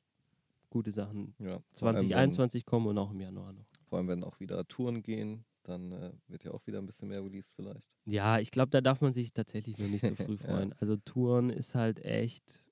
[0.68, 3.64] gute Sachen Ja, vor allem, wenn, 2021 kommen und auch im Januar noch.
[3.86, 7.08] vor allem wenn auch wieder Touren gehen, dann äh, wird ja auch wieder ein bisschen
[7.08, 7.86] mehr released vielleicht.
[8.06, 10.46] Ja, ich glaube, da darf man sich tatsächlich noch nicht so früh Ja.
[10.46, 10.72] freuen.
[10.80, 12.66] Also Touren ist halt echt.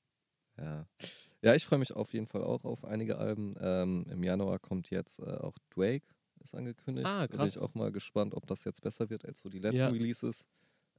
[0.58, 0.86] Ja,
[1.42, 3.54] ja ich freue mich auf jeden Fall auch auf einige Alben.
[3.60, 6.06] Ähm, Im Januar kommt jetzt äh, auch Drake,
[6.40, 7.06] ist angekündigt.
[7.06, 7.56] Ah, Da Bin krass.
[7.56, 9.88] ich auch mal gespannt, ob das jetzt besser wird als so die letzten Ja.
[9.88, 10.44] Releases.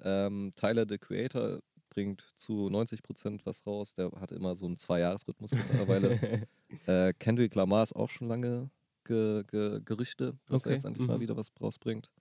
[0.02, 3.94] Ähm, Tyler, the Creator, bringt zu 90% was raus.
[3.96, 6.48] Der hat immer so einen Zwei-Jahres-Rhythmus mittlerweile.
[6.86, 8.70] äh, Kendrick Lamar ist auch schon lange
[9.08, 11.22] ge ge Gerüchte, dass Okay, er jetzt endlich mal mhm.
[11.22, 12.12] wieder was rausbringt.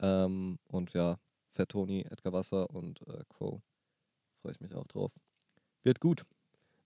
[0.00, 1.18] Ähm, und ja,
[1.50, 3.60] Fat Tony, Edgar Wasser und äh, Crow.
[4.40, 5.12] Freue ich mich auch drauf.
[5.82, 6.24] Wird gut.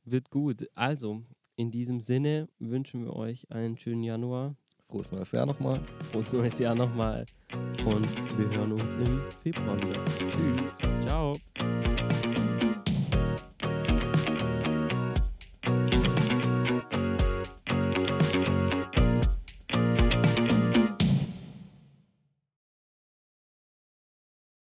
[0.04, 0.68] Wird gut.
[0.74, 1.22] Also,
[1.56, 4.56] in diesem Sinne wünschen wir euch einen schönen Januar.
[4.88, 5.80] Frohes neues Jahr nochmal.
[6.10, 7.26] Frohes neues Jahr nochmal.
[7.84, 10.04] Und wir hören uns im Februar wieder.
[10.30, 10.78] Tschüss.
[11.00, 11.36] Ciao.